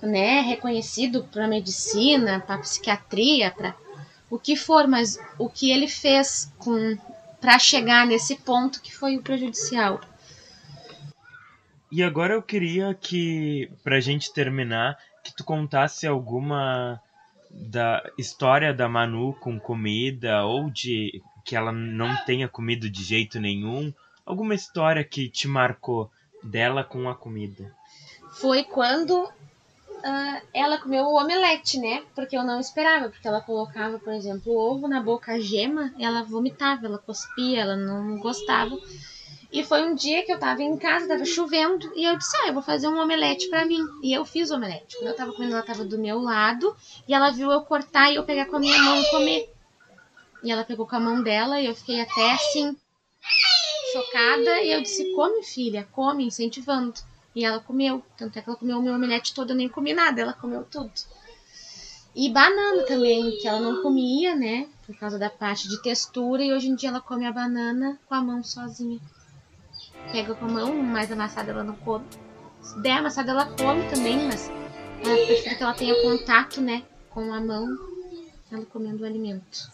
né, 0.00 0.40
reconhecido 0.40 1.24
para 1.24 1.48
medicina, 1.48 2.40
para 2.46 2.58
psiquiatria, 2.58 3.50
para 3.50 3.74
o 4.30 4.38
que 4.38 4.56
for, 4.56 4.86
mas 4.86 5.18
o 5.38 5.48
que 5.48 5.70
ele 5.70 5.88
fez 5.88 6.52
com 6.58 6.96
para 7.40 7.58
chegar 7.58 8.06
nesse 8.06 8.36
ponto 8.36 8.80
que 8.80 8.94
foi 8.94 9.16
o 9.16 9.22
prejudicial. 9.22 10.00
E 11.90 12.02
agora 12.02 12.34
eu 12.34 12.42
queria 12.42 12.94
que, 12.94 13.70
pra 13.84 14.00
gente 14.00 14.32
terminar, 14.32 14.98
que 15.22 15.34
tu 15.34 15.44
contasse 15.44 16.06
alguma 16.06 17.00
da 17.50 18.02
história 18.18 18.74
da 18.74 18.88
Manu 18.88 19.34
com 19.34 19.58
comida 19.58 20.44
ou 20.44 20.70
de 20.70 21.22
que 21.44 21.54
ela 21.54 21.70
não 21.70 22.16
tenha 22.24 22.48
comido 22.48 22.90
de 22.90 23.04
jeito 23.04 23.38
nenhum, 23.38 23.94
alguma 24.24 24.54
história 24.54 25.04
que 25.04 25.28
te 25.28 25.46
marcou 25.46 26.10
dela 26.42 26.82
com 26.82 27.08
a 27.08 27.14
comida. 27.14 27.72
Foi 28.40 28.64
quando 28.64 29.30
uh, 29.98 30.46
ela 30.52 30.78
comeu 30.78 31.04
o 31.04 31.20
omelete, 31.20 31.78
né? 31.78 32.02
Porque 32.14 32.36
eu 32.36 32.42
não 32.42 32.60
esperava, 32.60 33.08
porque 33.08 33.26
ela 33.26 33.40
colocava, 33.40 33.98
por 33.98 34.12
exemplo, 34.12 34.52
o 34.52 34.58
ovo 34.58 34.88
na 34.88 35.00
boca, 35.00 35.32
a 35.32 35.40
gema, 35.40 35.92
ela 35.98 36.22
vomitava, 36.22 36.86
ela 36.86 36.98
cuspia, 36.98 37.60
ela 37.60 37.76
não 37.76 38.18
gostava. 38.18 38.76
E 39.52 39.64
foi 39.64 39.82
um 39.84 39.94
dia 39.94 40.24
que 40.24 40.32
eu 40.32 40.38
tava 40.38 40.62
em 40.62 40.76
casa, 40.76 41.08
tava 41.08 41.24
chovendo, 41.24 41.90
e 41.96 42.04
eu 42.04 42.16
disse, 42.18 42.36
ah, 42.38 42.48
eu 42.48 42.54
vou 42.54 42.62
fazer 42.62 42.88
um 42.88 43.00
omelete 43.00 43.48
para 43.48 43.64
mim. 43.64 43.80
E 44.02 44.12
eu 44.12 44.24
fiz 44.24 44.50
o 44.50 44.56
omelete. 44.56 44.96
Quando 44.96 45.08
eu 45.08 45.16
tava 45.16 45.32
comendo, 45.32 45.54
ela 45.54 45.62
tava 45.62 45.84
do 45.84 45.98
meu 45.98 46.18
lado, 46.20 46.76
e 47.08 47.14
ela 47.14 47.30
viu 47.30 47.50
eu 47.50 47.62
cortar 47.62 48.10
e 48.10 48.16
eu 48.16 48.24
pegar 48.24 48.46
com 48.46 48.56
a 48.56 48.60
minha 48.60 48.78
mão 48.78 49.00
e 49.00 49.10
comer. 49.10 49.52
E 50.42 50.50
ela 50.50 50.64
pegou 50.64 50.86
com 50.86 50.96
a 50.96 51.00
mão 51.00 51.22
dela, 51.22 51.60
e 51.60 51.66
eu 51.66 51.74
fiquei 51.74 52.00
até 52.00 52.32
assim, 52.32 52.76
chocada, 53.92 54.60
e 54.62 54.72
eu 54.72 54.82
disse, 54.82 55.12
come 55.14 55.42
filha, 55.42 55.88
come, 55.92 56.26
incentivando. 56.26 56.94
E 57.36 57.44
ela 57.44 57.60
comeu. 57.60 58.02
Tanto 58.16 58.38
é 58.38 58.42
que 58.42 58.48
ela 58.48 58.58
comeu 58.58 58.78
o 58.78 58.82
meu 58.82 58.94
omelete 58.94 59.34
todo, 59.34 59.50
eu 59.50 59.56
nem 59.56 59.68
comi 59.68 59.92
nada, 59.92 60.22
ela 60.22 60.32
comeu 60.32 60.64
tudo. 60.64 60.90
E 62.14 62.30
banana 62.30 62.82
também, 62.84 63.36
que 63.36 63.46
ela 63.46 63.60
não 63.60 63.82
comia, 63.82 64.34
né? 64.34 64.66
Por 64.86 64.96
causa 64.96 65.18
da 65.18 65.28
parte 65.28 65.68
de 65.68 65.82
textura, 65.82 66.42
e 66.42 66.50
hoje 66.50 66.68
em 66.68 66.74
dia 66.74 66.88
ela 66.88 67.00
come 67.00 67.26
a 67.26 67.32
banana 67.32 67.98
com 68.08 68.14
a 68.14 68.22
mão 68.22 68.42
sozinha. 68.42 68.98
Pega 70.10 70.34
com 70.34 70.46
a 70.46 70.48
mão, 70.48 70.82
mais 70.82 71.12
amassada 71.12 71.50
ela 71.52 71.62
não 71.62 71.76
come. 71.76 72.06
Se 72.62 72.80
der 72.80 72.92
amassada 72.92 73.32
ela 73.32 73.44
come 73.44 73.86
também, 73.90 74.26
mas 74.26 74.50
ela 75.04 75.26
prefere 75.26 75.56
que 75.56 75.62
ela 75.62 75.74
tenha 75.74 75.94
contato, 76.02 76.62
né? 76.62 76.84
Com 77.10 77.34
a 77.34 77.40
mão, 77.40 77.68
ela 78.50 78.64
comendo 78.64 79.02
o 79.02 79.06
alimento. 79.06 79.70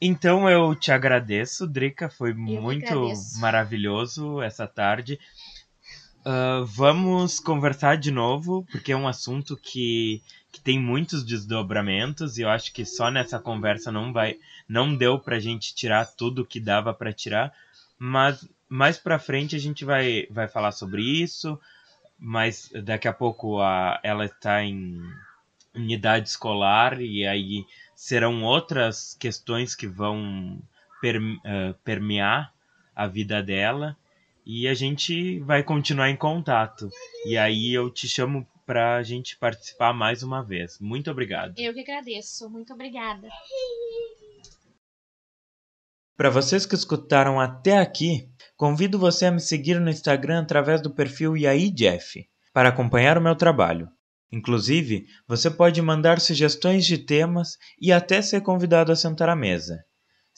Então 0.00 0.50
eu 0.50 0.74
te 0.74 0.90
agradeço, 0.90 1.64
Drica. 1.64 2.10
Foi 2.10 2.32
eu 2.32 2.36
muito 2.36 3.12
maravilhoso 3.36 4.42
essa 4.42 4.66
tarde. 4.66 5.20
Uh, 6.24 6.64
vamos 6.64 7.40
conversar 7.40 7.96
de 7.96 8.12
novo, 8.12 8.64
porque 8.70 8.92
é 8.92 8.96
um 8.96 9.08
assunto 9.08 9.56
que, 9.56 10.22
que 10.52 10.60
tem 10.60 10.78
muitos 10.78 11.24
desdobramentos 11.24 12.38
e 12.38 12.42
eu 12.42 12.48
acho 12.48 12.72
que 12.72 12.84
só 12.84 13.10
nessa 13.10 13.40
conversa 13.40 13.90
não 13.90 14.12
vai 14.12 14.38
não 14.68 14.94
deu 14.94 15.18
pra 15.18 15.40
gente 15.40 15.74
tirar 15.74 16.06
tudo 16.06 16.46
que 16.46 16.60
dava 16.60 16.94
para 16.94 17.12
tirar, 17.12 17.52
mas 17.98 18.48
mais 18.68 18.98
pra 18.98 19.18
frente 19.18 19.56
a 19.56 19.58
gente 19.58 19.84
vai, 19.84 20.26
vai 20.30 20.46
falar 20.46 20.70
sobre 20.70 21.02
isso, 21.02 21.58
mas 22.16 22.70
daqui 22.84 23.08
a 23.08 23.12
pouco 23.12 23.60
a, 23.60 23.98
ela 24.04 24.24
está 24.26 24.62
em 24.62 25.02
unidade 25.74 26.28
escolar 26.28 27.00
e 27.00 27.26
aí 27.26 27.66
serão 27.96 28.44
outras 28.44 29.16
questões 29.18 29.74
que 29.74 29.88
vão 29.88 30.62
per, 31.00 31.20
uh, 31.20 31.74
permear 31.82 32.52
a 32.94 33.08
vida 33.08 33.42
dela 33.42 33.96
e 34.44 34.68
a 34.68 34.74
gente 34.74 35.40
vai 35.40 35.62
continuar 35.62 36.10
em 36.10 36.16
contato. 36.16 36.88
E 37.26 37.36
aí 37.36 37.72
eu 37.72 37.90
te 37.90 38.08
chamo 38.08 38.46
para 38.66 38.96
a 38.96 39.02
gente 39.02 39.36
participar 39.38 39.92
mais 39.92 40.22
uma 40.22 40.42
vez. 40.42 40.78
Muito 40.80 41.10
obrigado. 41.10 41.54
Eu 41.58 41.74
que 41.74 41.80
agradeço. 41.80 42.48
Muito 42.48 42.72
obrigada. 42.72 43.28
Para 46.16 46.30
vocês 46.30 46.66
que 46.66 46.74
escutaram 46.74 47.40
até 47.40 47.78
aqui, 47.78 48.28
convido 48.56 48.98
você 48.98 49.26
a 49.26 49.30
me 49.32 49.40
seguir 49.40 49.80
no 49.80 49.90
Instagram 49.90 50.42
através 50.42 50.80
do 50.80 50.94
perfil 50.94 51.34
Jeff 51.74 52.24
para 52.52 52.68
acompanhar 52.68 53.18
o 53.18 53.22
meu 53.22 53.34
trabalho. 53.34 53.88
Inclusive, 54.30 55.06
você 55.26 55.50
pode 55.50 55.80
mandar 55.82 56.20
sugestões 56.20 56.86
de 56.86 56.98
temas 56.98 57.58
e 57.80 57.92
até 57.92 58.22
ser 58.22 58.40
convidado 58.40 58.92
a 58.92 58.96
sentar 58.96 59.28
à 59.28 59.36
mesa. 59.36 59.84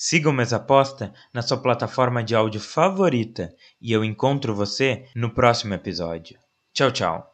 Siga 0.07 0.29
o 0.29 0.35
Mesa 0.35 0.57
Aposta 0.57 1.15
na 1.33 1.41
sua 1.41 1.57
plataforma 1.57 2.23
de 2.23 2.35
áudio 2.35 2.61
favorita 2.61 3.55
e 3.81 3.91
eu 3.91 4.05
encontro 4.05 4.55
você 4.55 5.09
no 5.17 5.33
próximo 5.33 5.73
episódio. 5.73 6.39
Tchau, 6.75 6.93
tchau. 6.93 7.34